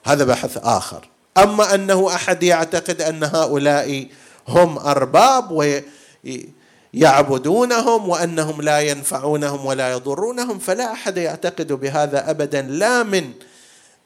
هذا 0.03 0.23
بحث 0.23 0.57
آخر. 0.57 1.12
أما 1.37 1.75
أنه 1.75 2.15
أحد 2.15 2.43
يعتقد 2.43 3.01
أن 3.01 3.23
هؤلاء 3.23 4.07
هم 4.47 4.77
أرباب 4.77 5.51
ويعبدونهم 6.93 8.09
وأنهم 8.09 8.61
لا 8.61 8.79
ينفعونهم 8.79 9.65
ولا 9.65 9.91
يضرونهم 9.91 10.59
فلا 10.59 10.91
أحد 10.91 11.17
يعتقد 11.17 11.73
بهذا 11.73 12.29
ابدا 12.29 12.61
لا 12.61 13.03
من 13.03 13.31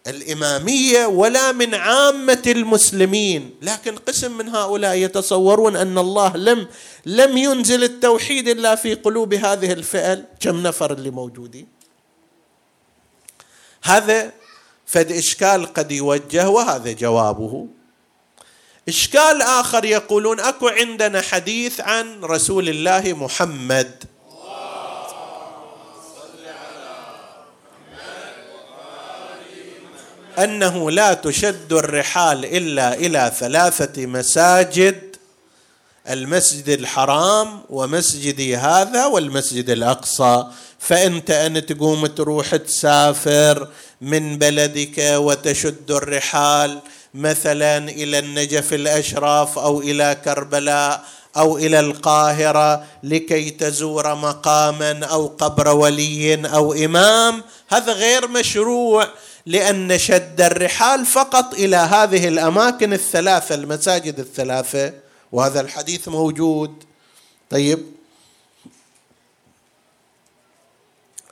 الإمامية 0.08 1.06
ولا 1.06 1.52
من 1.52 1.76
عامة 1.76 2.44
المسلمين. 2.48 3.56
لكن 3.62 3.96
قسم 3.96 4.38
من 4.38 4.50
هؤلاء 4.50 4.96
يتصورون 4.96 5.76
أن 5.76 5.98
الله 5.98 6.38
لم 6.38 6.68
لم 7.06 7.38
ينزل 7.38 7.84
التوحيد 7.84 8.48
إلا 8.48 8.76
في 8.76 8.94
قلوب 8.94 9.34
هذه 9.34 9.72
الفئة. 9.72 10.24
كم 10.40 10.64
نفر 10.64 10.94
اللي 10.94 11.10
موجودين؟ 11.10 11.68
هذا 13.84 14.32
فد 14.88 15.12
إشكال 15.12 15.74
قد 15.74 15.92
يوجه 15.92 16.50
وهذا 16.50 16.92
جوابه. 16.92 17.68
إشكال 18.88 19.42
آخر 19.42 19.86
يقولون 19.86 20.40
أكو 20.40 20.68
عندنا 20.68 21.22
حديث 21.22 21.82
عن 21.82 22.24
رسول 22.24 22.70
الله 22.70 23.14
محمد. 23.14 24.04
أنه 30.38 30.92
لا 30.92 31.14
تشد 31.14 31.74
الرحال 31.74 32.46
إلا 32.46 32.94
إلى 32.94 33.32
ثلاثة 33.40 34.06
مساجد 34.06 35.16
المسجد 36.10 36.70
الحرام 36.70 37.62
ومسجدي 37.70 38.58
هذا 38.58 39.06
والمسجد 39.06 39.70
الأقصى. 39.70 40.48
فأنت 40.80 41.32
أن 41.32 41.66
تقوم 41.66 42.06
تروح 42.06 42.56
تسافر 42.56 43.68
من 44.02 44.38
بلدك 44.38 44.98
وتشد 45.00 45.92
الرحال 45.92 46.80
مثلا 47.14 47.78
إلى 47.78 48.20
النجف 48.20 48.74
الأشراف 48.74 49.60
أو 49.60 49.82
إلى 49.82 50.18
كربلاء 50.26 51.04
أو 51.38 51.58
إلى 51.58 51.80
القاهرة 51.80 52.84
لكي 53.04 53.50
تزور 53.50 54.16
مقاما 54.16 55.06
أو 55.06 55.28
قبر 55.28 55.68
ولي 55.68 56.48
أو 56.48 56.74
إمام. 56.74 57.44
هذا 57.68 57.94
غير 57.94 58.28
مشروع 58.28 59.08
لأن 59.46 59.98
شد 59.98 60.42
الرحال 60.42 61.06
فقط 61.06 61.54
إلى 61.54 61.76
هذه 61.76 62.28
الأماكن 62.28 62.94
الثلاثة 62.94 63.56
المساجد 63.56 64.20
الثلاثة 64.20 64.94
وهذا 65.32 65.62
الحديث 65.62 66.08
موجود. 66.08 66.84
طيب. 67.50 67.97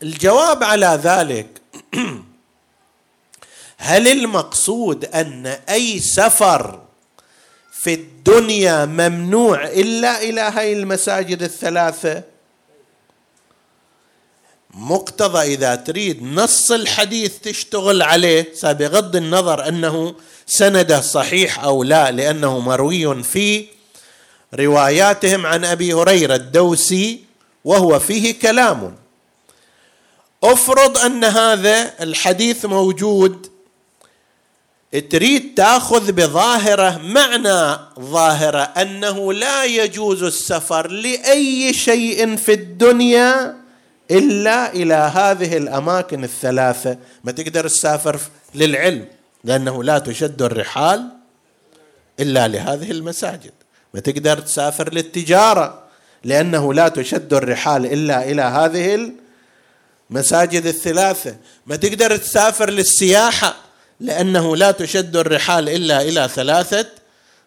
الجواب 0.03 0.63
على 0.63 0.99
ذلك 1.03 1.61
هل 3.77 4.07
المقصود 4.07 5.05
أن 5.05 5.45
أي 5.69 5.99
سفر 5.99 6.81
في 7.71 7.93
الدنيا 7.93 8.85
ممنوع 8.85 9.67
إلا 9.67 10.21
إلى 10.21 10.41
هاي 10.41 10.73
المساجد 10.73 11.43
الثلاثة؟ 11.43 12.23
مقتضى 14.73 15.53
إذا 15.53 15.75
تريد 15.75 16.23
نص 16.23 16.71
الحديث 16.71 17.37
تشتغل 17.37 18.01
عليه 18.01 18.53
بغض 18.63 19.15
النظر 19.15 19.67
أنه 19.67 20.15
سنده 20.47 21.01
صحيح 21.01 21.63
أو 21.63 21.83
لا 21.83 22.11
لأنه 22.11 22.59
مروي 22.59 23.23
في 23.23 23.67
رواياتهم 24.53 25.45
عن 25.45 25.65
أبي 25.65 25.93
هريرة 25.93 26.35
الدوسي 26.35 27.23
وهو 27.65 27.99
فيه 27.99 28.39
كلام. 28.39 29.04
افرض 30.43 30.97
ان 30.97 31.23
هذا 31.23 32.03
الحديث 32.03 32.65
موجود. 32.65 33.47
تريد 35.09 35.53
تاخذ 35.55 36.11
بظاهره 36.11 36.97
معنى 36.97 37.77
ظاهره 37.99 38.59
انه 38.59 39.33
لا 39.33 39.63
يجوز 39.65 40.23
السفر 40.23 40.87
لأي 40.87 41.73
شيء 41.73 42.35
في 42.35 42.53
الدنيا 42.53 43.55
إلا 44.11 44.73
إلى 44.73 44.93
هذه 44.93 45.57
الأماكن 45.57 46.23
الثلاثة. 46.23 46.97
ما 47.23 47.31
تقدر 47.31 47.67
تسافر 47.67 48.19
للعلم 48.55 49.05
لأنه 49.43 49.83
لا 49.83 49.99
تشد 49.99 50.41
الرحال 50.41 51.09
إلا 52.19 52.47
لهذه 52.47 52.91
المساجد. 52.91 53.53
ما 53.93 53.99
تقدر 53.99 54.39
تسافر 54.39 54.93
للتجارة 54.93 55.83
لأنه 56.23 56.73
لا 56.73 56.87
تشد 56.87 57.33
الرحال 57.33 57.85
إلا 57.85 58.31
إلى 58.31 58.41
هذه 58.41 59.11
المساجد 60.11 60.65
الثلاثة. 60.65 61.37
ما 61.65 61.75
تقدر 61.75 62.17
تسافر 62.17 62.69
للسياحة 62.69 63.55
لأنه 63.99 64.55
لا 64.55 64.71
تشد 64.71 65.15
الرحال 65.15 65.69
إلا 65.69 66.01
إلى 66.01 66.29
ثلاثة 66.35 66.87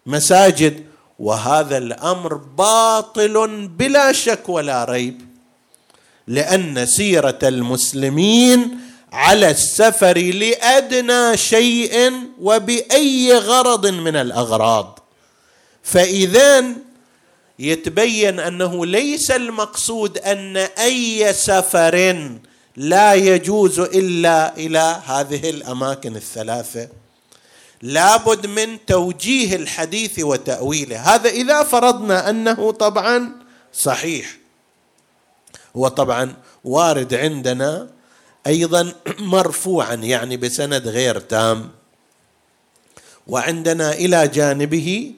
مساجد. 0.07 0.85
وهذا 1.19 1.79
الأمر 1.79 2.35
باطل 2.35 3.69
بلا 3.69 4.13
شك 4.13 4.49
ولا 4.49 4.85
ريب 4.85 5.21
لأن 6.27 6.87
سيرة 6.87 7.39
المسلمين 7.43 8.79
على 9.13 9.51
السفر 9.51 10.19
لأدنى 10.19 11.37
شيء 11.37 12.13
وبأي 12.41 13.33
غرض 13.35 13.87
من 13.87 14.17
الأغراض. 14.17 14.99
فاذا 15.83 16.65
يتبين 17.59 18.41
أنه 18.41 18.87
ليس 18.87 19.31
المقصود 19.31 20.19
أن 20.19 20.57
أي 20.57 21.33
سفر 21.33 22.29
لا 22.79 23.14
يجوز 23.14 23.81
إلا 23.81 24.57
إلى 24.57 25.03
هذه 25.07 25.51
الأماكن 25.51 26.16
الثلاثة. 26.16 26.89
لابد 27.83 28.47
من 28.47 28.87
توجيه 28.87 29.57
الحديث 29.57 30.18
وتأويله. 30.18 31.14
هذا 31.14 31.31
إذا 31.31 31.62
فرضنا 31.62 32.31
أنه 32.31 32.70
طبعا 32.70 33.33
صحيح. 33.72 34.37
هو 35.76 35.89
طبعا 35.89 36.35
وارد 36.64 37.14
عندنا 37.14 37.89
أيضا 38.47 38.93
مرفوعا 39.18 39.95
يعني 39.95 40.37
بسند 40.37 40.89
غير 40.89 41.20
تام. 41.20 41.70
وعندنا 43.26 43.93
إلى 43.93 44.29
جانبه 44.29 45.12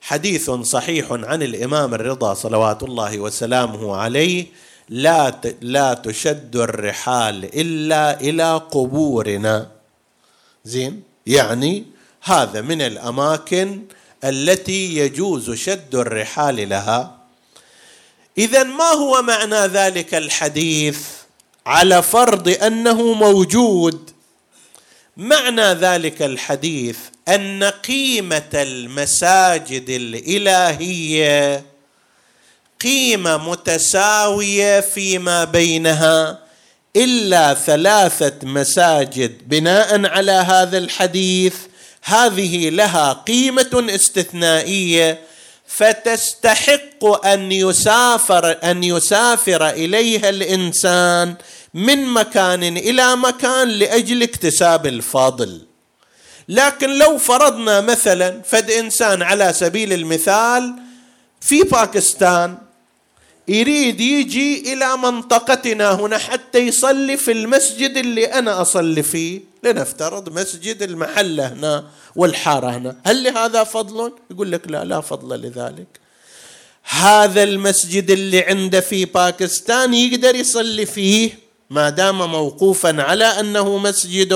حديث 0.00 0.50
صحيح 0.50 1.12
عن 1.12 1.42
الإمام 1.42 1.94
الرضا 1.94 2.34
صلوات 2.34 2.82
الله 2.82 3.18
وسلامه 3.18 3.96
عليه 3.96 4.46
لا 4.88 5.40
لا 5.60 5.94
تشد 5.94 6.56
الرحال 6.56 7.44
إلا 7.44 8.20
إلى 8.20 8.56
قبورنا. 8.70 9.70
زين؟ 10.64 11.02
يعني 11.26 11.84
هذا 12.22 12.60
من 12.60 12.82
الأماكن 12.82 13.82
التي 14.24 14.96
يجوز 14.96 15.50
شد 15.50 15.94
الرحال 15.94 16.68
لها. 16.68 17.18
اذا 18.38 18.62
ما 18.62 18.84
هو 18.84 19.22
معنى 19.22 19.66
ذلك 19.66 20.14
الحديث 20.14 21.00
على 21.66 22.02
فرض 22.02 22.48
أنه 22.48 23.12
موجود؟ 23.12 24.10
معنى 25.16 25.62
ذلك 25.62 26.22
الحديث 26.22 26.98
أن 27.28 27.64
قيمة 27.64 28.50
المساجد 28.54 29.90
الإلهية 29.90 31.64
قيمة 32.80 33.36
متساوية 33.36 34.80
فيما 34.80 35.44
بينها 35.44 36.38
إلا 36.96 37.54
ثلاثة 37.54 38.34
مساجد 38.42 39.48
بناء 39.48 40.06
على 40.06 40.32
هذا 40.32 40.78
الحديث. 40.78 41.54
هذه 42.02 42.70
لها 42.70 43.12
قيمة 43.12 43.86
استثنائية 43.90 45.20
فتستحق 45.66 47.26
أن 47.26 47.52
يسافر 47.52 48.56
أن 48.64 48.84
يسافر 48.84 49.68
إليها 49.68 50.28
الإنسان 50.28 51.34
من 51.74 52.06
مكان 52.06 52.76
إلى 52.76 53.16
مكان 53.16 53.68
لأجل 53.68 54.22
اكتساب 54.22 54.86
الفضل. 54.86 55.60
لكن 56.48 56.98
لو 56.98 57.18
فرضنا 57.18 57.80
مثلا 57.80 58.42
فد 58.44 58.70
إنسان 58.70 59.22
على 59.22 59.52
سبيل 59.52 59.92
المثال 59.92 60.74
في 61.40 61.62
باكستان 61.62 62.58
يريد 63.48 64.00
يجي 64.00 64.72
إلى 64.72 64.96
منطقتنا 64.96 65.92
هنا 65.92 66.18
حتى 66.18 66.58
يصلي 66.58 67.16
في 67.16 67.32
المسجد 67.32 67.96
اللي 67.96 68.24
أنا 68.26 68.62
أصلي 68.62 69.02
فيه. 69.02 69.40
لنفترض 69.64 70.38
مسجد 70.38 70.82
المحله 70.82 71.52
هنا 71.52 71.84
والحارة 72.16 72.70
هنا. 72.70 72.96
هل 73.06 73.24
لهذا 73.24 73.64
فضل؟ 73.64 74.12
يقول 74.30 74.52
لك 74.52 74.68
لا 74.68 74.84
لا 74.84 75.00
فضل 75.00 75.40
لذلك. 75.40 75.86
هذا 76.82 77.42
المسجد 77.42 78.10
اللي 78.10 78.40
عنده 78.40 78.80
في 78.80 79.04
باكستان 79.04 79.94
يقدر 79.94 80.34
يصلي 80.34 80.86
فيه 80.86 81.38
ما 81.70 81.90
دام 81.90 82.30
موقوفا 82.30 83.02
على 83.02 83.24
أنه 83.24 83.78
مسجد. 83.78 84.32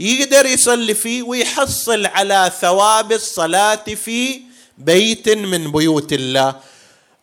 يقدر 0.00 0.46
يصلي 0.46 0.94
فيه 0.94 1.22
ويحصل 1.22 2.06
على 2.06 2.52
ثواب 2.60 3.12
الصلاة 3.12 3.84
في 4.04 4.40
بيت 4.78 5.28
من 5.28 5.72
بيوت 5.72 6.12
الله. 6.12 6.54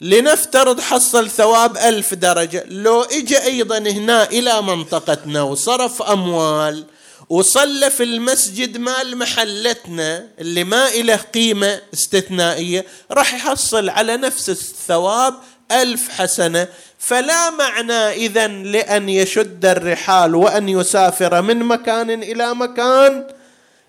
لنفترض 0.01 0.79
حصل 0.79 1.29
ثواب 1.29 1.77
ألف 1.77 2.13
درجة. 2.13 2.65
لو 2.67 3.01
إجا 3.01 3.43
أيضا 3.45 3.77
هنا 3.77 4.23
إلى 4.23 4.61
منطقتنا 4.61 5.41
وصرف 5.41 6.01
أموال 6.01 6.85
وصلى 7.29 7.89
في 7.89 8.03
المسجد 8.03 8.77
مال 8.77 9.17
محلتنا 9.17 10.27
اللي 10.39 10.63
ما 10.63 10.87
إله 10.87 11.15
قيمة 11.15 11.81
استثنائية 11.93 12.85
راح 13.11 13.33
يحصل 13.33 13.89
على 13.89 14.17
نفس 14.17 14.49
الثواب 14.49 15.33
ألف 15.71 16.09
حسنة. 16.09 16.67
فلا 16.99 17.49
معنى 17.49 18.09
إذا 18.09 18.47
لأن 18.47 19.09
يشد 19.09 19.65
الرحال 19.65 20.35
وأن 20.35 20.69
يسافر 20.69 21.41
من 21.41 21.59
مكان 21.59 22.23
إلى 22.23 22.55
مكان 22.55 23.27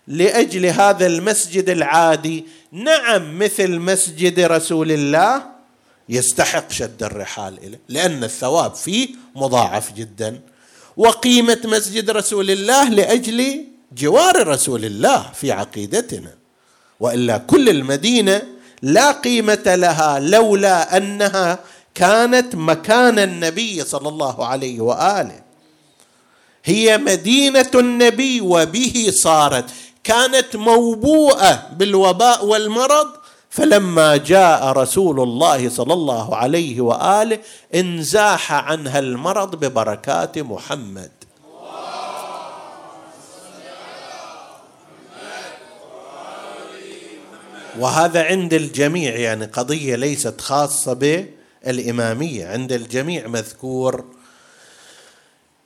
لأجل 0.09 0.67
هذا 0.67 1.07
المسجد 1.07 1.69
العادي. 1.69 2.47
نعم 2.73 3.39
مثل 3.39 3.71
مسجد 3.71 4.41
رسول 4.41 4.93
الله 4.93 5.56
يستحق 6.09 6.73
شد 6.73 7.03
الرحال 7.03 7.59
إليه 7.59 7.81
لأن 7.89 8.25
الثواب 8.25 8.75
فيه 8.75 9.09
مضاعف 9.37 9.93
جدا. 9.93 10.41
وقيمة 10.97 11.61
مسجد 11.65 12.11
رسول 12.11 12.51
الله 12.51 12.89
لأجل 12.89 13.65
جوار 13.93 14.47
رسول 14.49 14.85
الله 14.85 15.31
في 15.35 15.53
عقيدتنا. 15.53 16.35
وإلا 17.01 17.39
كل 17.39 17.69
المدينة 17.69 18.43
لا 18.83 19.11
قيمة 19.11 19.63
لها 19.67 20.19
لولا 20.19 20.97
أنها 20.97 21.59
كانت 21.95 22.55
مكان 22.55 23.19
النبي 23.19 23.85
صلى 23.85 24.09
الله 24.09 24.47
عليه 24.47 24.81
وآله. 24.81 25.41
هي 26.65 26.99
مدينة 26.99 27.71
النبي 27.75 28.41
وبه 28.41 29.11
صارت 29.15 29.71
كانت 30.05 30.57
موبوءة 30.57 31.69
بالوباء 31.77 32.45
والمرض 32.45 33.07
فلما 33.57 34.17
جاء 34.17 34.73
رسول 34.73 35.21
الله 35.21 35.69
صلى 35.69 35.93
الله 35.93 36.37
عليه 36.37 36.81
وآله 36.81 37.39
انزاح 37.75 38.53
عنها 38.53 38.99
المرض 38.99 39.57
ببركات 39.57 40.39
محمد. 40.39 41.11
وهذا 47.79 48.23
عند 48.23 48.55
الجميع 48.55 49.17
يعني 49.17 49.45
قضية 49.45 49.97
ليست 49.97 50.41
خاصة 50.41 50.93
بالإمامية 50.93 52.47
عند 52.47 52.73
الجميع 52.73 53.27
مذكور. 53.27 54.05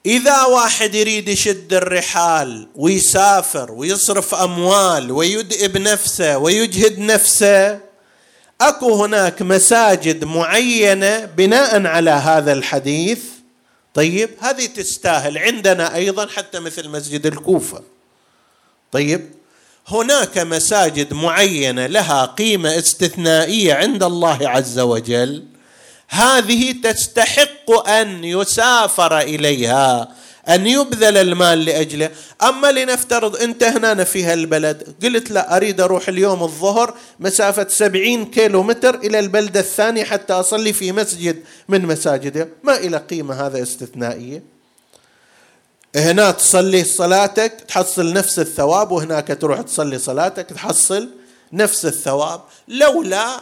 إذا 0.06 0.44
واحد 0.44 0.94
يريد 0.94 1.28
يشد 1.28 1.74
الرحال 1.74 2.68
ويسافر 2.76 3.72
ويصرف 3.72 4.34
أموال 4.34 5.12
ويدئب 5.12 5.78
نفسه 5.78 6.38
ويجهد 6.38 6.98
نفسه 6.98 7.80
أكو 8.60 9.04
هناك 9.04 9.42
مساجد 9.42 10.24
معينة 10.24 11.24
بناء 11.24 11.86
على 11.86 12.10
هذا 12.10 12.52
الحديث؟ 12.52 13.22
طيب 13.94 14.30
هذه 14.40 14.66
تستاهل 14.66 15.38
عندنا 15.38 15.94
أيضا 15.94 16.26
حتى 16.26 16.60
مثل 16.60 16.88
مسجد 16.88 17.26
الكوفة. 17.26 17.82
طيب 18.92 19.30
هناك 19.88 20.38
مساجد 20.38 21.14
معينة 21.14 21.86
لها 21.86 22.24
قيمة 22.24 22.78
استثنائية 22.78 23.74
عند 23.74 24.02
الله 24.02 24.48
عز 24.48 24.78
وجل؟ 24.78 25.44
هذه 26.10 26.72
تستحق 26.72 27.88
أن 27.88 28.24
يسافر 28.24 29.20
إليها 29.20 30.08
أن 30.48 30.66
يبذل 30.66 31.16
المال 31.16 31.64
لأجله. 31.64 32.10
أما 32.42 32.72
لنفترض 32.72 33.36
أنت 33.36 33.62
هنا 33.62 34.04
في 34.04 34.24
هالبلد. 34.24 34.94
قلت 35.02 35.30
لا 35.30 35.56
أريد 35.56 35.80
أروح 35.80 36.08
اليوم 36.08 36.42
الظهر 36.42 36.94
مسافة 37.20 37.66
سبعين 37.68 38.24
كيلو 38.24 38.62
متر 38.62 38.94
إلى 38.94 39.18
البلده 39.18 39.60
الثانية 39.60 40.04
حتى 40.04 40.32
أصلي 40.32 40.72
في 40.72 40.92
مسجد 40.92 41.42
من 41.68 41.86
مساجدها 41.86 42.48
ما 42.62 42.76
إلى 42.76 42.96
قيمة 42.96 43.46
هذا 43.46 43.62
استثنائية؟ 43.62 44.42
هنا 45.96 46.30
تصلي 46.30 46.84
صلاتك 46.84 47.52
تحصل 47.68 48.12
نفس 48.12 48.38
الثواب 48.38 48.92
وهناك 48.92 49.38
تروح 49.40 49.60
تصلي 49.60 49.98
صلاتك 49.98 50.46
تحصل 50.46 51.08
نفس 51.52 51.86
الثواب. 51.86 52.40
لولا 52.68 53.40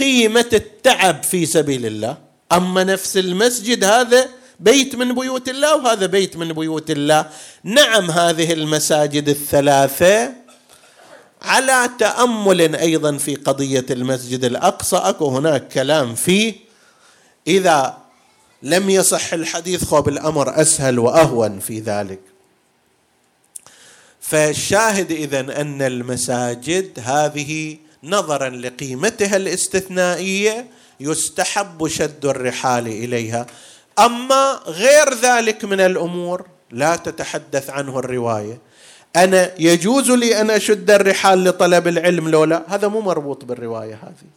قيمة 0.00 0.50
التعب 0.52 1.22
في 1.22 1.46
سبيل 1.46 1.86
الله. 1.86 2.18
أما 2.52 2.84
نفس 2.84 3.16
المسجد 3.16 3.84
هذا 3.84 4.28
بيت 4.60 4.94
من 4.94 5.14
بيوت 5.14 5.48
الله 5.48 5.76
وهذا 5.76 6.06
بيت 6.06 6.36
من 6.36 6.52
بيوت 6.52 6.90
الله. 6.90 7.30
نعم 7.64 8.10
هذه 8.10 8.52
المساجد 8.52 9.28
الثلاثة 9.28 10.32
على 11.42 11.90
تأمل 11.98 12.76
أيضا 12.76 13.16
في 13.16 13.34
قضية 13.34 13.86
المسجد 13.90 14.44
الأقصى. 14.44 14.96
أكو 14.96 15.28
هناك 15.28 15.68
كلام 15.68 16.14
فيه. 16.14 16.54
إذا 17.46 17.98
لم 18.62 18.90
يصح 18.90 19.32
الحديث 19.32 19.84
خب 19.84 20.08
الأمر 20.08 20.60
أسهل 20.60 20.98
وأهون 20.98 21.58
في 21.58 21.80
ذلك. 21.80 22.20
فالشاهد 24.20 25.10
اذا 25.10 25.40
أن 25.40 25.82
المساجد 25.82 27.00
هذه 27.04 27.76
نظرا 28.04 28.48
لقيمتها 28.48 29.36
الاستثنائية 29.36 30.66
يستحب 31.00 31.88
شد 31.88 32.26
الرحال 32.26 32.86
إليها. 32.86 33.46
أما 33.98 34.60
غير 34.66 35.14
ذلك 35.14 35.64
من 35.64 35.80
الأمور 35.80 36.46
لا 36.70 36.96
تتحدث 36.96 37.70
عنه 37.70 37.98
الرواية. 37.98 38.58
أنا 39.16 39.50
يجوز 39.58 40.10
لي 40.10 40.40
أن 40.40 40.50
أشد 40.50 40.90
الرحال 40.90 41.44
لطلب 41.44 41.88
العلم 41.88 42.28
لولا 42.28 42.62
هذا 42.68 42.88
مو 42.88 43.00
مربوط 43.00 43.44
بالرواية 43.44 43.94
هذه. 43.94 44.28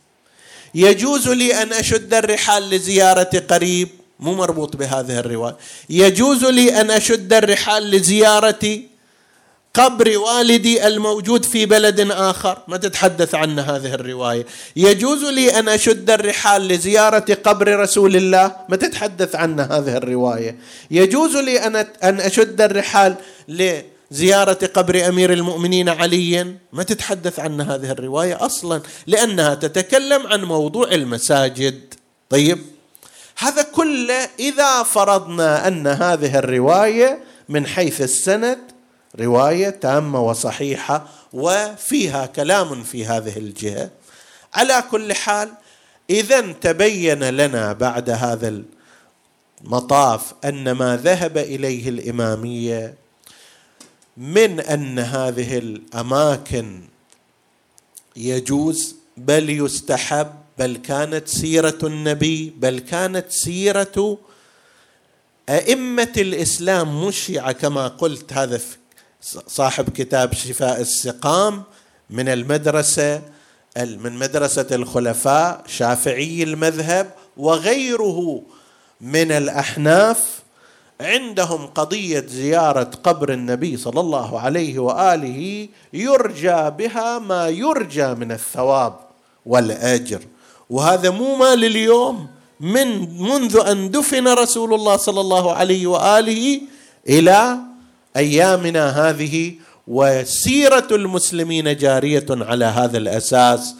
يجوز 0.76 1.30
لي 1.30 1.62
أن 1.62 1.74
أشد 1.74 2.14
الرحال 2.14 2.70
لزيارة 2.70 3.44
قريب؟ 3.50 3.90
مو 4.20 4.34
مربوط 4.34 4.76
بهذه 4.76 5.20
الرواية. 5.20 5.56
يجوز 5.90 6.46
لي 6.46 6.82
أن 6.82 6.92
أشد 6.92 7.34
الرحال 7.34 7.92
لزيارة 7.92 8.80
قبر 9.74 10.18
والدي 10.18 10.88
الموجود 10.88 11.46
في 11.46 11.66
بلد 11.66 12.12
آخر. 12.12 12.58
ما 12.68 12.78
تتحدث 12.78 13.36
عن 13.36 13.60
هذه 13.60 13.94
الرواية. 13.94 14.46
يجوز 14.76 15.24
لي 15.24 15.60
أن 15.60 15.70
أشد 15.70 16.10
الرحال 16.10 16.68
لزيارة 16.68 17.38
قبر 17.44 17.80
رسول 17.80 18.16
الله؟ 18.16 18.56
ما 18.70 18.76
تتحدث 18.76 19.36
عن 19.36 19.60
هذه 19.60 19.98
الرواية. 19.98 20.58
يجوز 20.92 21.38
لي 21.38 21.60
أن 21.60 21.76
أن 22.04 22.20
أشد 22.20 22.62
الرحال 22.62 23.16
لزيارة 23.48 24.70
قبر 24.74 25.08
أمير 25.08 25.34
المؤمنين 25.34 25.90
علي؟ 25.90 26.56
ما 26.74 26.84
تتحدث 26.84 27.40
عن 27.40 27.62
هذه 27.62 27.92
الرواية 27.92 28.46
أصلا 28.46 28.82
لأنها 29.08 29.56
تتكلم 29.56 30.28
عن 30.28 30.44
موضوع 30.44 30.92
المساجد. 30.92 31.94
طيب 32.30 32.60
هذا 33.38 33.62
كله 33.62 34.30
إذا 34.40 34.84
فرضنا 34.84 35.68
أن 35.68 35.88
هذه 35.88 36.40
الرواية 36.40 37.20
من 37.50 37.68
حيث 37.68 38.02
السند 38.02 38.73
رواية 39.20 39.70
تامة 39.70 40.22
وصحيحة 40.22 41.08
وفيها 41.34 42.26
كلام 42.26 42.84
في 42.84 43.06
هذه 43.06 43.38
الجهة. 43.38 43.90
على 44.54 44.84
كل 44.92 45.14
حال 45.14 45.50
إذا 46.10 46.42
تبين 46.52 47.24
لنا 47.24 47.74
بعد 47.74 48.10
هذا 48.10 48.64
المطاف 49.64 50.34
أن 50.46 50.72
ما 50.72 50.98
ذهب 50.98 51.38
إليه 51.38 51.90
الإمامية 51.90 52.96
من 54.18 54.60
أن 54.60 55.00
هذه 55.00 55.58
الأماكن 55.58 56.82
يجوز 58.16 58.96
بل 59.18 59.50
يستحب 59.50 60.34
بل 60.58 60.76
كانت 60.76 61.28
سيرة 61.28 61.78
النبي 61.84 62.54
بل 62.58 62.80
كانت 62.80 63.32
سيرة 63.32 64.18
أئمة 65.50 66.14
الإسلام 66.18 67.06
مشيعة 67.06 67.52
كما 67.52 67.88
قلت 67.88 68.34
هذا 68.34 68.56
صاحب 69.48 69.90
كتاب 69.90 70.34
شفاء 70.34 70.82
السقام 70.82 71.64
من 72.10 72.30
المدرسة 72.30 73.22
من 73.78 74.14
مدرسة 74.14 74.68
الخلفاء 74.72 75.64
شافعي 75.68 76.44
المذهب 76.44 77.12
وغيره 77.38 78.42
من 79.02 79.32
الأحناف. 79.32 80.44
عندهم 81.02 81.68
قضية 81.68 82.26
زيارة 82.28 82.92
قبر 83.04 83.34
النبي 83.34 83.78
صلى 83.78 84.00
الله 84.00 84.40
عليه 84.40 84.80
وآله 84.80 85.68
يرجى 85.94 86.70
بها 86.70 87.20
ما 87.20 87.50
يرجى 87.50 88.08
من 88.08 88.32
الثواب 88.32 89.00
والأجر. 89.46 90.22
وهذا 90.70 91.10
مو 91.10 91.36
مال 91.36 91.66
اليوم. 91.66 92.28
من 92.60 93.20
منذ 93.22 93.58
أن 93.68 93.92
دفن 93.92 94.28
رسول 94.28 94.74
الله 94.74 94.98
صلى 94.98 95.22
الله 95.22 95.54
عليه 95.54 95.88
وآله 95.88 96.62
إلى 97.10 97.58
أيامنا 98.18 99.10
هذه 99.10 99.54
وسيرة 99.88 100.88
المسلمين 100.92 101.78
جارية 101.78 102.26
على 102.30 102.66
هذا 102.66 102.98
الأساس 102.98 103.76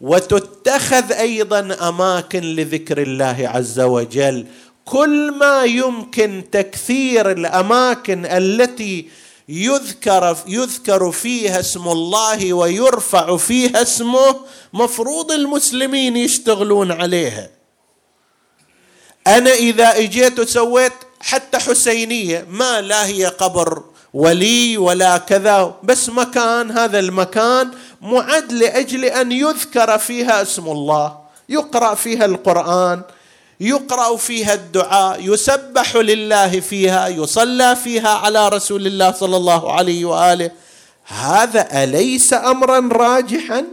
وتتخذ 0.00 1.12
أيضا 1.12 1.88
أماكن 1.88 2.40
لذكر 2.40 3.02
الله 3.02 3.50
عز 3.54 3.80
وجل. 3.80 4.46
كل 4.84 5.30
ما 5.30 5.64
يمكن 5.64 6.44
تكثير 6.52 7.30
الأماكن 7.30 8.26
التي 8.26 9.08
يذكر 9.48 10.36
يذكر 10.46 11.12
فيها 11.12 11.60
اسم 11.60 11.88
الله 11.88 12.52
ويرفع 12.52 13.36
فيها 13.36 13.82
اسمه 13.82 14.36
مفروض 14.72 15.32
المسلمين 15.32 16.16
يشتغلون 16.16 16.92
عليها. 16.92 17.50
أنا 19.26 19.50
إذا 19.50 19.98
إجيت 19.98 20.38
وسويت 20.38 20.92
حتى 21.22 21.58
حسينية 21.58 22.46
ما 22.50 22.80
لا 22.80 23.06
هي 23.06 23.26
قبر 23.26 23.82
ولي 24.14 24.78
ولا 24.78 25.18
كذا 25.18 25.74
بس 25.82 26.08
مكان 26.08 26.70
هذا 26.70 26.98
المكان 26.98 27.70
معد 28.02 28.52
لأجل 28.52 29.04
أن 29.04 29.32
يذكر 29.32 29.98
فيها 29.98 30.42
اسم 30.42 30.68
الله 30.68 31.18
يقرأ 31.48 31.94
فيها 31.94 32.24
القرآن 32.24 33.02
يقرأ 33.60 34.16
فيها 34.16 34.54
الدعاء 34.54 35.20
يسبح 35.20 35.96
لله 35.96 36.60
فيها 36.60 37.08
يصلى 37.08 37.76
فيها 37.76 38.08
على 38.08 38.48
رسول 38.48 38.86
الله 38.86 39.12
صلى 39.12 39.36
الله 39.36 39.72
عليه 39.72 40.04
وآله. 40.04 40.50
هذا 41.04 41.84
أليس 41.84 42.32
امرا 42.32 42.88
راجحا؟ 42.92 43.64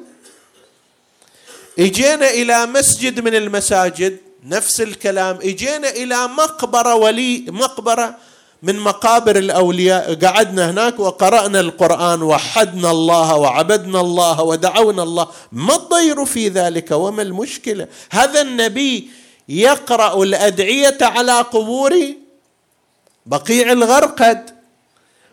إجينا 1.80 2.30
إلى 2.30 2.66
مسجد 2.66 3.20
من 3.20 3.36
المساجد. 3.36 4.18
نفس 4.44 4.82
الكلام. 4.82 5.38
اجينا 5.42 5.90
إلى 5.90 6.28
مقبرة 6.28 6.96
ولي 6.96 7.46
مقبرة 7.48 8.16
من 8.64 8.80
مقابر 8.80 9.36
الأولياء. 9.36 10.16
قعدنا 10.26 10.70
هناك 10.70 11.00
وقرأنا 11.00 11.60
القرآن 11.60 12.24
وحدنا 12.24 12.92
الله 12.92 13.36
وعبدنا 13.36 14.02
الله 14.02 14.44
ودعونا 14.44 15.04
الله. 15.04 15.28
ما 15.52 15.76
الضير 15.76 16.26
في 16.26 16.48
ذلك؟ 16.48 16.92
وما 16.92 17.22
المشكلة؟ 17.22 17.88
هذا 18.12 18.42
النبي 18.42 19.10
يقرأ 19.50 20.24
الأدعية 20.24 20.98
على 21.02 21.42
قبور 21.42 21.96
بقيع 23.26 23.72
الغرقد. 23.72 24.50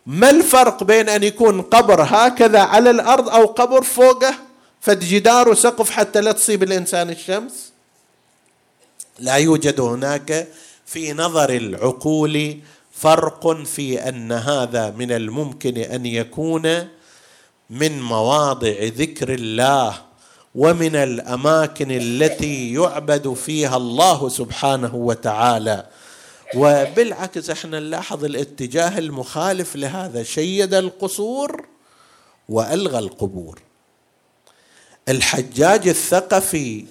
ما 0.06 0.30
الفرق 0.30 0.84
بين 0.84 1.08
أن 1.08 1.22
يكون 1.22 1.62
قبر 1.62 2.02
هكذا 2.02 2.60
على 2.60 2.90
الأرض 2.90 3.28
أو 3.28 3.46
قبر 3.46 3.82
فوقه؟ 3.82 4.34
فد 4.80 5.02
وسقف 5.48 5.90
حتى 5.90 6.20
لا 6.20 6.32
تصيب 6.32 6.62
الإنسان 6.62 7.10
الشمس. 7.10 7.75
لا 9.18 9.34
يوجد 9.34 9.80
هناك 9.80 10.48
في 10.86 11.12
نظر 11.12 11.50
العقول 11.50 12.60
فرق 12.92 13.62
في 13.62 14.08
أن 14.08 14.32
هذا 14.32 14.90
من 14.90 15.12
الممكن 15.12 15.76
أن 15.78 16.06
يكون 16.06 16.88
من 17.70 18.02
مواضع 18.02 18.74
ذكر 18.80 19.34
الله 19.34 20.02
ومن 20.54 20.96
الأماكن 20.96 21.90
التي 21.90 22.72
يعبد 22.72 23.32
فيها 23.34 23.76
الله 23.76 24.28
سبحانه 24.28 24.94
وتعالى. 24.94 25.86
وبالعكس 26.54 27.50
إحنا 27.50 27.80
نلاحظ 27.80 28.24
الاتجاه 28.24 28.98
المخالف 28.98 29.76
لهذا. 29.76 30.22
شيد 30.22 30.74
القصور 30.74 31.66
وألغى 32.48 32.98
القبور. 32.98 33.60
الحجاج 35.08 35.88
الثقفي 35.88 36.84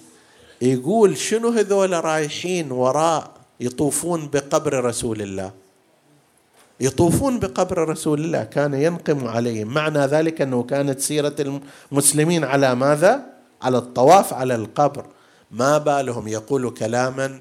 يقول 0.62 1.16
شنو 1.16 1.48
هذول 1.48 2.04
رايحين 2.04 2.72
وراء 2.72 3.30
يطوفون 3.60 4.28
بقبر 4.32 4.84
رسول 4.84 5.22
الله؟ 5.22 5.50
يطوفون 6.80 7.38
بقبر 7.38 7.88
رسول 7.88 8.20
الله 8.20 8.44
كان 8.44 8.74
ينقم 8.74 9.26
عليهم. 9.26 9.68
معنى 9.68 9.98
ذلك 9.98 10.40
أنه 10.40 10.62
كانت 10.62 11.00
سيرة 11.00 11.60
المسلمين 11.92 12.44
على 12.44 12.74
ماذا؟ 12.74 13.24
على 13.62 13.78
الطواف 13.78 14.34
على 14.34 14.54
القبر. 14.54 15.06
ما 15.50 15.78
بالهم 15.78 16.28
يقول 16.28 16.70
كلاما 16.70 17.40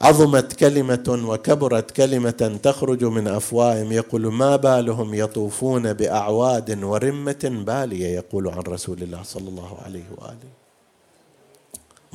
عظمت 0.00 0.52
كلمة 0.52 1.22
وكبرت 1.28 1.90
كلمة 1.90 2.58
تخرج 2.62 3.04
من 3.04 3.28
أفواههم. 3.28 3.92
يقول 3.92 4.32
ما 4.32 4.56
بالهم 4.56 5.14
يطوفون 5.14 5.92
بأعواد 5.92 6.84
ورمة 6.84 7.64
بالية 7.66 8.06
يقول 8.06 8.48
عن 8.48 8.60
رسول 8.60 9.02
الله 9.02 9.22
صلى 9.22 9.48
الله 9.48 9.78
عليه 9.84 10.04
وآله. 10.18 10.63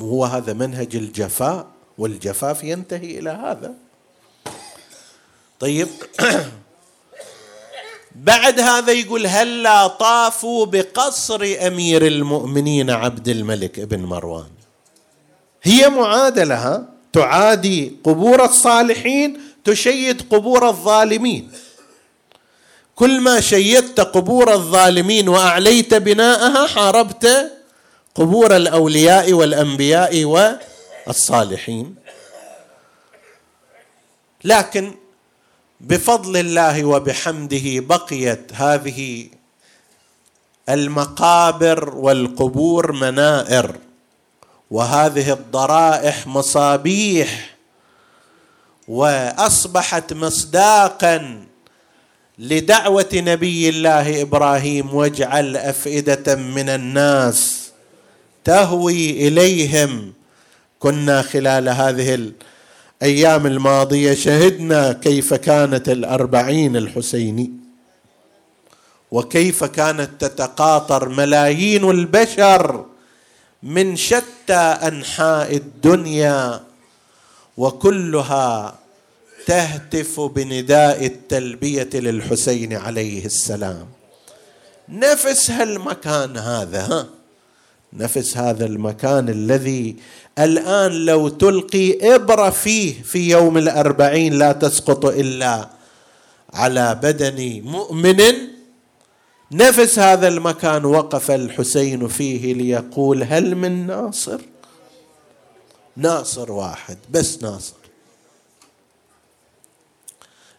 هو 0.02 0.26
هذا 0.26 0.54
منهج 0.54 0.95
الجفاء 0.95 1.68
والجفاف 1.97 2.64
ينتهي 2.64 3.20
إلى 3.20 3.30
هذا. 3.30 3.74
طيب. 5.60 5.88
بعد 8.16 8.60
هذا 8.60 8.91
يقول 8.91 9.28
هلا 9.28 9.88
طافوا 9.88 10.66
بقصر 10.66 11.56
أمير 11.68 12.08
المؤمنين 12.08 12.89
عبد 12.89 13.28
الملك 13.28 13.80
بن 13.80 14.00
مروان. 14.00 14.50
هي 15.64 15.89
معادلة 15.89 16.56
ها؟ 16.56 16.86
تعادي 17.14 17.97
قبور 18.04 18.45
الصالحين 18.45 19.38
تشيد 19.66 20.22
قبور 20.30 20.70
الظالمين. 20.70 21.52
كل 22.95 23.22
ما 23.22 23.41
شيدت 23.41 24.00
قبور 24.00 24.54
الظالمين 24.54 25.30
وأعليت 25.30 25.93
بناءها 25.93 26.68
حاربت 26.68 27.52
قبور 28.16 28.55
الأولياء 28.55 29.34
والأنبياء 29.34 30.24
والصالحين. 31.07 31.95
لكن 34.43 34.95
بفضل 35.82 36.38
الله 36.38 36.86
وبحمده 36.86 37.80
بقيت 37.80 38.51
هذه 38.53 39.30
المقابر 40.70 41.95
والقبور 41.95 42.91
منائر 42.91 43.76
وهذه 44.72 45.34
الضرائح 45.34 46.28
مصابيح 46.28 47.55
وأصبحت 48.88 50.14
مصداقا 50.14 51.45
لدعوة 52.39 53.10
نبي 53.14 53.70
الله 53.70 54.22
إبراهيم 54.22 54.93
واجعل 54.95 55.57
أفئدة 55.57 56.36
من 56.36 56.70
الناس. 56.70 57.69
تهوي 58.50 59.28
إليهم. 59.28 60.14
كنا 60.80 61.22
خلال 61.22 61.70
هذه 61.70 62.32
الأيام 63.02 63.47
الماضية 63.47 64.14
شهدنا 64.14 64.93
كيف 64.93 65.34
كانت 65.34 65.89
الأربعين 65.89 66.78
الحسيني 66.78 67.52
وكيف 69.12 69.64
كانت 69.64 70.10
تتقاطر 70.26 71.10
ملايين 71.10 71.89
البشر 71.89 72.86
من 73.64 73.95
شتى 73.95 74.54
أنحاء 74.89 75.56
الدنيا 75.56 76.64
وكلها 77.58 78.76
تهتف 79.45 80.20
بنداء 80.20 81.06
التلبية 81.06 81.89
للحسين 81.93 82.74
عليه 82.74 83.26
السلام. 83.26 83.88
نفس 84.89 85.52
هالمكان 85.52 86.38
هذا 86.38 86.82
ها؟ 86.82 87.19
نفس 87.94 88.38
هذا 88.38 88.66
المكان 88.66 89.30
الذي 89.30 89.96
الآن 90.40 90.92
لو 90.92 91.30
تلقي 91.30 92.16
إبرة 92.16 92.50
فيه 92.50 93.02
في 93.04 93.30
يوم 93.30 93.58
الأربعين 93.58 94.34
لا 94.34 94.52
تسقط 94.52 95.06
إلا 95.06 95.70
على 96.54 97.00
بدن 97.04 97.62
مؤمن. 97.66 98.20
نفس 99.52 100.00
هذا 100.00 100.28
المكان 100.28 100.86
وقف 100.86 101.32
الحسين 101.32 102.08
فيه 102.08 102.54
ليقول 102.54 103.24
هل 103.24 103.56
من 103.56 103.88
ناصر؟ 103.88 104.42
ناصر 105.98 106.52
واحد 106.52 106.98
بس 107.10 107.44
ناصر. 107.44 107.74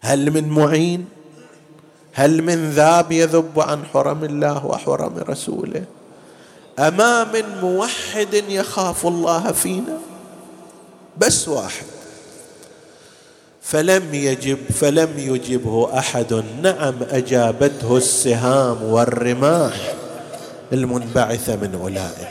هل 0.01 0.31
من 0.31 0.49
معين؟ 0.49 1.09
هل 2.12 2.43
من 2.43 2.70
ذاب 2.70 3.12
يذب 3.12 3.61
عن 3.61 3.85
حرم 3.85 4.24
الله 4.24 4.66
وحرم 4.66 5.16
رسوله؟ 5.18 5.85
أما 6.81 7.24
من 7.24 7.45
موحد 7.62 8.35
يخاف 8.49 9.07
الله 9.07 9.53
فينا؟ 9.53 9.99
بس 11.18 11.49
واحد. 11.49 11.85
فلم 13.62 14.14
يجب 14.14 14.59
فلم 14.81 15.09
يجبه 15.16 15.99
أحد. 15.99 16.45
نعم 16.62 16.95
أجابته 17.11 17.97
السهام 17.97 18.83
والرماح 18.83 19.95
المنبعثه 20.72 21.57
من 21.57 21.78
أولئك. 21.83 22.28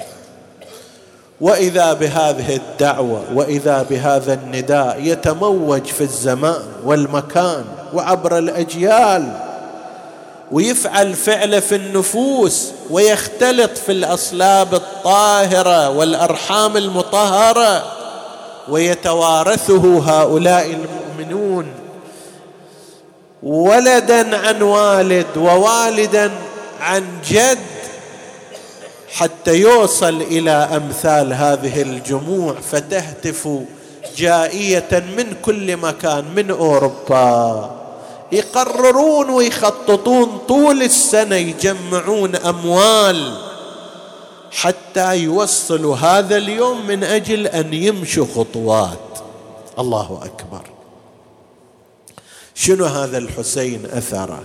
وإذا 1.42 1.94
بهذه 1.94 2.56
الدعوة 2.56 3.24
وإذا 3.34 3.84
بهذا 3.84 4.34
النداء 4.34 5.02
يتموج 5.04 5.86
في 5.86 6.02
الزمان 6.02 6.66
والمكان 6.84 7.66
وعبر 7.94 8.38
الأجيال 8.38 9.49
ويفعل 10.52 11.14
فعله 11.14 11.60
في 11.60 11.76
النفوس 11.76 12.68
ويختلط 12.90 13.78
في 13.78 13.92
الأصلاب 13.92 14.74
الطاهرة 14.74 15.90
والأرحام 15.90 16.78
المطهرة 16.78 17.84
ويتوارثه 18.70 20.00
هؤلاء 20.00 20.66
المؤمنون. 20.66 21.68
ولدا 23.44 24.38
عن 24.38 24.62
والد 24.62 25.38
ووالدا 25.38 26.32
عن 26.82 27.04
جد 27.30 27.58
حتى 29.14 29.56
يوصل 29.56 30.22
إلى 30.22 30.52
أمثال 30.52 31.34
هذه 31.34 31.82
الجموع 31.82 32.56
فتهتف 32.72 33.50
جائية 34.18 35.04
من 35.18 35.34
كل 35.42 35.78
مكان 35.78 36.26
من 36.36 36.52
أوروبا. 36.52 37.79
يقررون 38.32 39.30
ويخططون 39.30 40.38
طول 40.48 40.84
السنة 40.84 41.36
يجمعون 41.36 42.36
أموال 42.36 43.38
حتى 44.52 45.18
يوصلوا 45.18 45.96
هذا 45.96 46.38
اليوم 46.38 46.88
من 46.88 47.04
أجل 47.04 47.48
أن 47.48 47.74
يمشوا 47.74 48.26
خطوات. 48.36 49.20
الله 49.80 50.20
أكبر. 50.24 50.62
شنو 52.56 52.86
هذا 52.86 53.18
الحسين 53.18 53.86
أثره؟ 53.86 54.44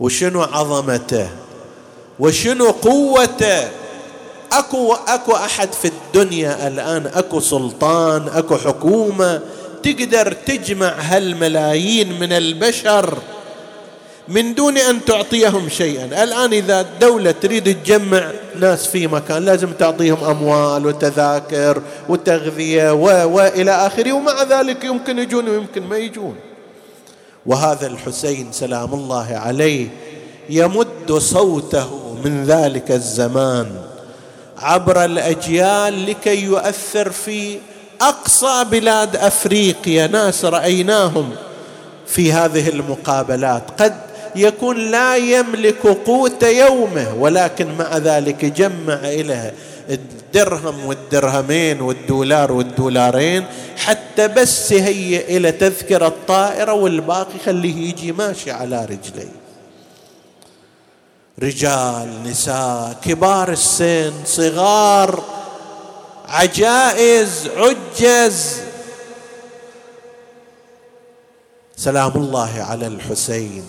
وشنو 0.00 0.42
عظمته؟ 0.42 1.28
وشنو 2.20 2.70
قوته؟ 2.70 3.68
اكو 4.52 4.92
أكو 5.08 5.32
أحد 5.32 5.72
في 5.72 5.88
الدنيا 5.88 6.68
الآن 6.68 7.06
أكو 7.06 7.40
سلطان 7.40 8.28
أكو 8.28 8.56
حكومة 8.56 9.42
تقدر 9.82 10.32
تجمع 10.32 10.94
هالملايين 11.00 12.18
من 12.20 12.32
البشر 12.32 13.18
من 14.28 14.54
دون 14.54 14.78
أن 14.78 15.04
تعطيهم 15.04 15.68
شيئا، 15.68 16.22
الآن 16.22 16.52
إذا 16.52 16.80
الدولة 16.80 17.30
تريد 17.30 17.82
تجمع 17.82 18.30
ناس 18.56 18.86
في 18.86 19.06
مكان 19.06 19.44
لازم 19.44 19.72
تعطيهم 19.72 20.24
أموال 20.24 20.86
وتذاكر 20.86 21.82
وتغذية 22.08 22.92
و... 22.92 23.34
والى 23.34 23.70
آخره 23.70 24.12
ومع 24.12 24.42
ذلك 24.42 24.84
يمكن 24.84 25.18
يجون 25.18 25.48
ويمكن 25.48 25.82
ما 25.82 25.96
يجون. 25.96 26.36
وهذا 27.46 27.86
الحسين 27.86 28.52
سلام 28.52 28.94
الله 28.94 29.36
عليه 29.36 29.88
يمد 30.50 31.12
صوته 31.18 32.16
من 32.24 32.44
ذلك 32.44 32.90
الزمان 32.90 33.66
عبر 34.58 35.04
الأجيال 35.04 36.06
لكي 36.06 36.44
يؤثر 36.44 37.10
في 37.10 37.58
أقصى 38.00 38.64
بلاد 38.70 39.16
أفريقيا 39.16 40.06
ناس 40.06 40.44
رأيناهم 40.44 41.30
في 42.06 42.32
هذه 42.32 42.68
المقابلات. 42.68 43.62
قد 43.82 43.94
يكون 44.36 44.76
لا 44.76 45.16
يملك 45.16 45.86
قوت 45.86 46.42
يومه 46.42 47.14
ولكن 47.14 47.74
مع 47.78 47.96
ذلك 47.96 48.44
جمع 48.44 48.94
إليه 48.94 49.54
الدرهم 49.90 50.86
والدرهمين 50.86 51.80
والدولار 51.80 52.52
والدولارين 52.52 53.44
حتى 53.76 54.28
بس 54.28 54.72
يهيئ 54.72 55.36
إلى 55.36 55.52
تذكرة 55.52 56.06
الطائرة 56.06 56.72
والباقي 56.72 57.38
خليه 57.46 57.88
يجي 57.88 58.12
ماشي 58.12 58.50
على 58.50 58.84
رجليه. 58.84 59.38
رجال 61.42 62.22
نساء 62.24 62.96
كبار 63.04 63.52
السن 63.52 64.12
صغار 64.24 65.22
عجائز 66.28 67.48
عجز. 67.56 68.60
سلام 71.76 72.12
الله 72.16 72.52
على 72.62 72.86
الحسين 72.86 73.64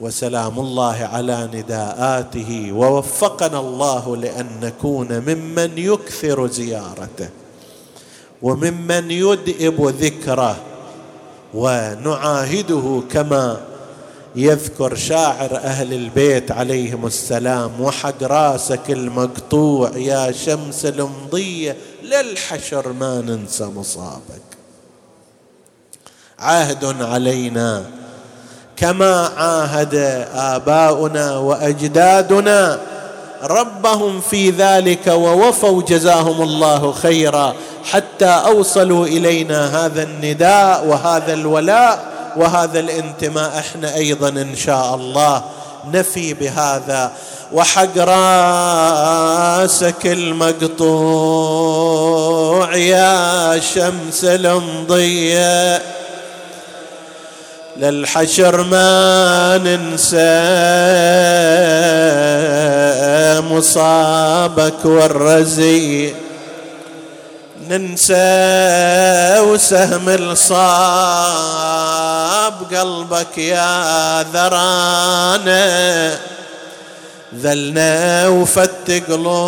وسلام 0.00 0.60
الله 0.60 1.08
على 1.12 1.48
نداءاته 1.54 2.72
ووفقنا 2.72 3.60
الله 3.60 4.16
لأن 4.16 4.46
نكون 4.62 5.18
ممن 5.18 5.78
يكثر 5.78 6.46
زيارته 6.46 7.28
وممن 8.42 9.10
يدئب 9.10 9.86
ذكره 10.00 10.56
ونعاهده 11.54 13.02
كما 13.12 13.60
يذكر 14.36 14.94
شاعر 14.94 15.56
أهل 15.56 15.92
البيت 15.92 16.50
عليهم 16.50 17.06
السلام 17.06 17.80
وحق 17.80 18.22
راسك 18.22 18.90
المقطوع 18.90 19.90
يا 19.96 20.32
شمس 20.32 20.86
المضية 20.86 21.76
للحشر 22.02 22.92
ما 22.92 23.20
ننسى 23.20 23.64
مصابك. 23.64 24.42
عهد 26.38 27.02
علينا 27.02 27.84
كما 28.76 29.30
عاهد 29.36 29.94
آباؤنا 30.34 31.36
وأجدادنا 31.38 32.80
ربهم 33.42 34.20
في 34.20 34.50
ذلك 34.50 35.06
ووفوا 35.06 35.82
جزاهم 35.82 36.42
الله 36.42 36.92
خيرا 36.92 37.54
حتى 37.84 38.26
أوصلوا 38.26 39.06
إلينا 39.06 39.86
هذا 39.86 40.02
النداء 40.02 40.86
وهذا 40.86 41.32
الولاء 41.32 42.09
وهذا 42.36 42.80
الانتماء 42.80 43.58
إحنا 43.58 43.94
أيضا 43.94 44.28
إن 44.28 44.56
شاء 44.56 44.94
الله 44.94 45.42
نفي 45.92 46.34
بهذا. 46.34 47.12
وحق 47.52 47.98
راسك 47.98 49.26
المقطوع 50.06 51.56
يا 52.76 53.60
شمس 53.60 54.24
المضيه 54.24 55.82
للحشر 57.76 58.62
ما 58.62 59.58
ننسى 59.58 60.20
مصابك 63.54 64.84
والرزي. 64.84 66.14
ننسى 67.70 69.40
وسهم 69.40 70.08
الصاب 70.08 70.54
قلبك 72.74 73.38
يا 73.38 74.22
ذرانا 74.22 76.18
ذلنا 77.40 78.28
وفت 78.28 79.02
قلوبنا 79.08 79.38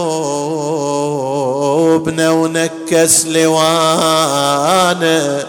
ونكس 2.30 3.26
لوانا. 3.26 5.44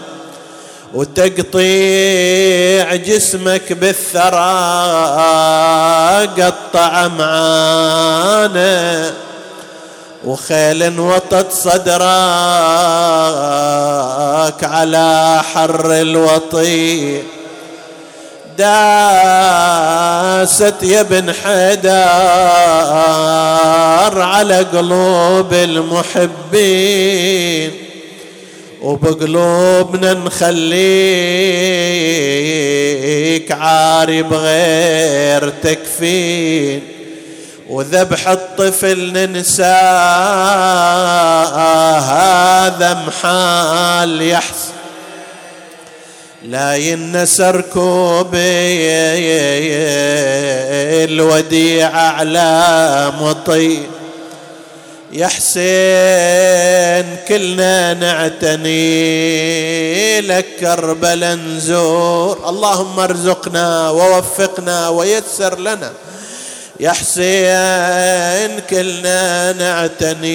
وتقطيع 0.94 2.94
جسمك 2.94 3.72
بالثرى 3.72 4.54
قطع 6.42 7.08
معانا. 7.08 9.12
وخيل 10.24 11.00
وطت 11.00 11.52
صدرك 11.52 12.04
على 14.64 15.40
حر 15.54 15.92
الوطي 15.92 17.18
داست 18.58 18.74
يا 20.82 21.00
ابن 21.00 21.32
حيدر 21.32 21.92
على 24.22 24.58
قلوب 24.58 25.52
المحبين. 25.52 27.70
وبقلوبنا 28.82 30.14
نخليك 30.14 30.54
عاري 33.52 34.22
بغير 34.22 35.52
تكفين. 35.62 36.82
وذبح 37.68 38.28
الطفل 38.28 39.12
ننسى 39.12 39.62
هذا 42.12 42.94
محال 43.06 44.22
يحسن 44.22 44.74
لا 46.42 46.76
ينسى 46.76 47.50
ركوب 47.50 48.34
الوديع 51.04 51.96
على 51.96 53.12
مطي 53.20 53.86
يا 55.12 55.26
حسين 55.26 57.16
كلنا 57.28 57.94
نعتني 57.94 58.74
لك 60.20 60.46
كربلا 60.60 61.34
نزور. 61.34 62.48
اللهم 62.48 63.00
ارزقنا 63.00 63.90
ووفقنا 63.90 64.88
ويسر 64.88 65.58
لنا 65.58 65.92
يا 66.80 66.92
حسين 66.92 68.60
كلنا 68.70 69.52
نعتني 69.52 70.34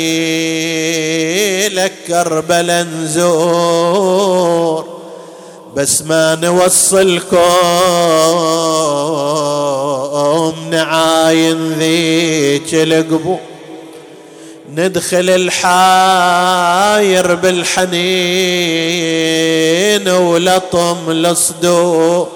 لك 1.70 1.94
كربلا 2.08 2.84
نزور 2.84 4.86
بس 5.76 6.02
ما 6.02 6.36
نوصلكم 6.36 7.40
نعاين 10.72 11.74
ذيك 11.74 12.74
القبور 12.74 13.40
ندخل 14.76 15.30
الحاير 15.30 17.36
بالحنين 17.36 18.00
ولطم 20.10 20.98
الصدور 21.10 22.30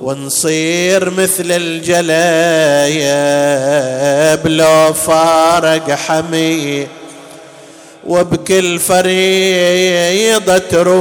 ونصير 0.00 1.10
مثل 1.10 1.44
الجلايب 1.48 2.06
لو 4.46 4.92
فارق 4.92 5.90
حمي 5.90 6.86
وبكل 8.06 8.78
فريضة 8.78 10.58
تروح 10.58 10.96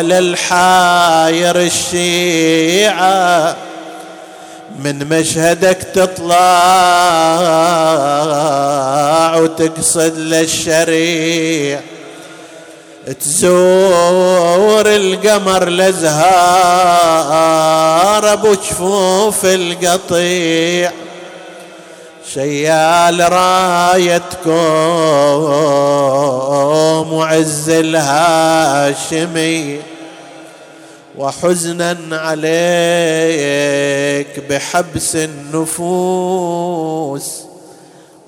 للحاير 0.00 1.60
الشيعة. 1.60 3.56
من 4.78 5.08
مشهدك 5.08 5.78
تطلع 5.94 6.34
وتقصد 9.36 10.18
للشريع 10.18 11.80
تزور 13.12 14.86
القمر 14.86 15.68
لزهار 15.68 16.24
أبو 18.32 18.54
جفوف 18.54 19.44
القطيع. 19.44 20.92
شيال 22.34 23.32
رايتكم 23.32 24.52
وعز 27.12 27.70
الهاشمي. 27.70 29.80
وحزنا 31.18 31.98
عليك 32.12 32.44
بحبس 34.50 35.16
النفوس. 35.16 37.40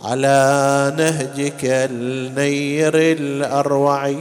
على 0.05 0.93
نهجك 0.99 1.65
النير 1.65 2.93
الأروعي. 2.95 4.17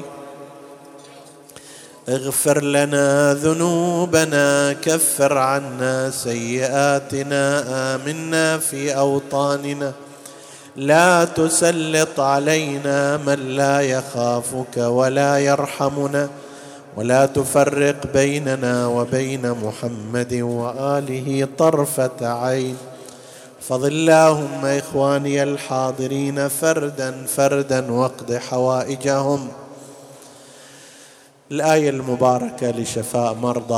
اغفر 2.10 2.64
لنا 2.64 3.34
ذنوبنا 3.34 4.74
كفر 4.74 5.38
عنا 5.38 6.10
سيئاتنا 6.10 7.64
آمنا 7.96 8.58
في 8.58 8.98
أوطاننا. 8.98 9.92
لا 10.76 11.26
تسلط 11.26 12.20
علينا 12.20 13.18
من 13.18 13.40
لا 13.58 13.82
يخافك 13.82 14.78
ولا 14.78 15.38
يرحمنا 15.38 16.30
ولا 16.98 17.26
تفرق 17.26 17.96
بيننا 18.14 18.88
وبين 18.88 19.52
محمد 19.52 20.34
وآله 20.34 21.48
طرفة 21.58 22.20
عين. 22.22 22.78
فضل 23.62 23.88
اللهم 23.88 24.66
إخواني 24.66 25.44
الحاضرين 25.44 26.48
فردا 26.48 27.26
فردا 27.26 27.92
واقض 27.92 28.34
حوائجهم. 28.34 29.48
الآية 31.52 31.90
المباركة 31.90 32.70
لشفاء 32.72 33.34
مرضى 33.34 33.74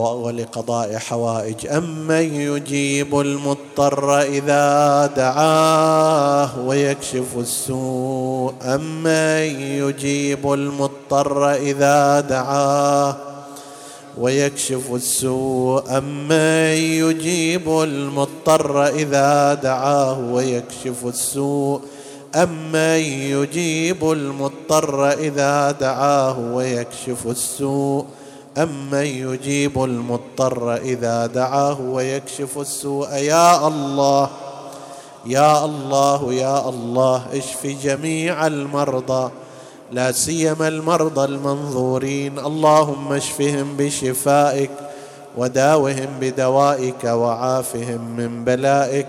ولقضاء 0.00 0.96
حوائج. 0.96 1.66
أمن 1.66 2.34
يجيب 2.34 3.20
المضطر 3.20 4.20
إذا 4.20 5.06
دعاه 5.16 6.60
ويكشف 6.66 7.38
السوء. 7.38 8.54
أمن 8.62 9.60
يجيب 9.60 10.52
المضطر 10.52 11.52
إذا 11.52 12.20
دعاه 12.20 13.16
ويكشف 14.18 14.94
السوء. 14.94 15.98
أمن 15.98 16.76
يجيب 16.76 17.68
المضطر 17.68 18.86
إذا 18.86 19.54
دعاه 19.54 20.18
ويكشف 20.32 21.06
السوء. 21.06 21.80
أمن 22.36 23.00
يجيب 23.32 24.10
المضطر 24.10 25.10
إذا 25.10 25.70
دعاه 25.70 26.38
ويكشف 26.38 27.26
السوء؟ 27.26 28.04
أمن 28.58 29.06
يجيب 29.06 29.84
المضطر 29.84 30.76
إذا 30.76 31.26
دعاه 31.26 31.80
ويكشف 31.80 32.58
السوء؟ 32.58 33.08
يا 33.08 33.68
الله 33.68 34.30
يا 35.26 35.64
الله 35.64 36.32
يا 36.32 36.68
الله 36.68 37.22
اشف 37.32 37.66
جميع 37.82 38.46
المرضى 38.46 39.30
لا 39.92 40.12
سيما 40.12 40.68
المرضى 40.68 41.24
المنظورين. 41.24 42.38
اللهم 42.38 43.12
اشفهم 43.12 43.76
بشفائك 43.76 44.70
وداوهم 45.36 46.08
بدوائك 46.20 47.04
وعافهم 47.04 48.00
من 48.16 48.44
بلائك. 48.44 49.08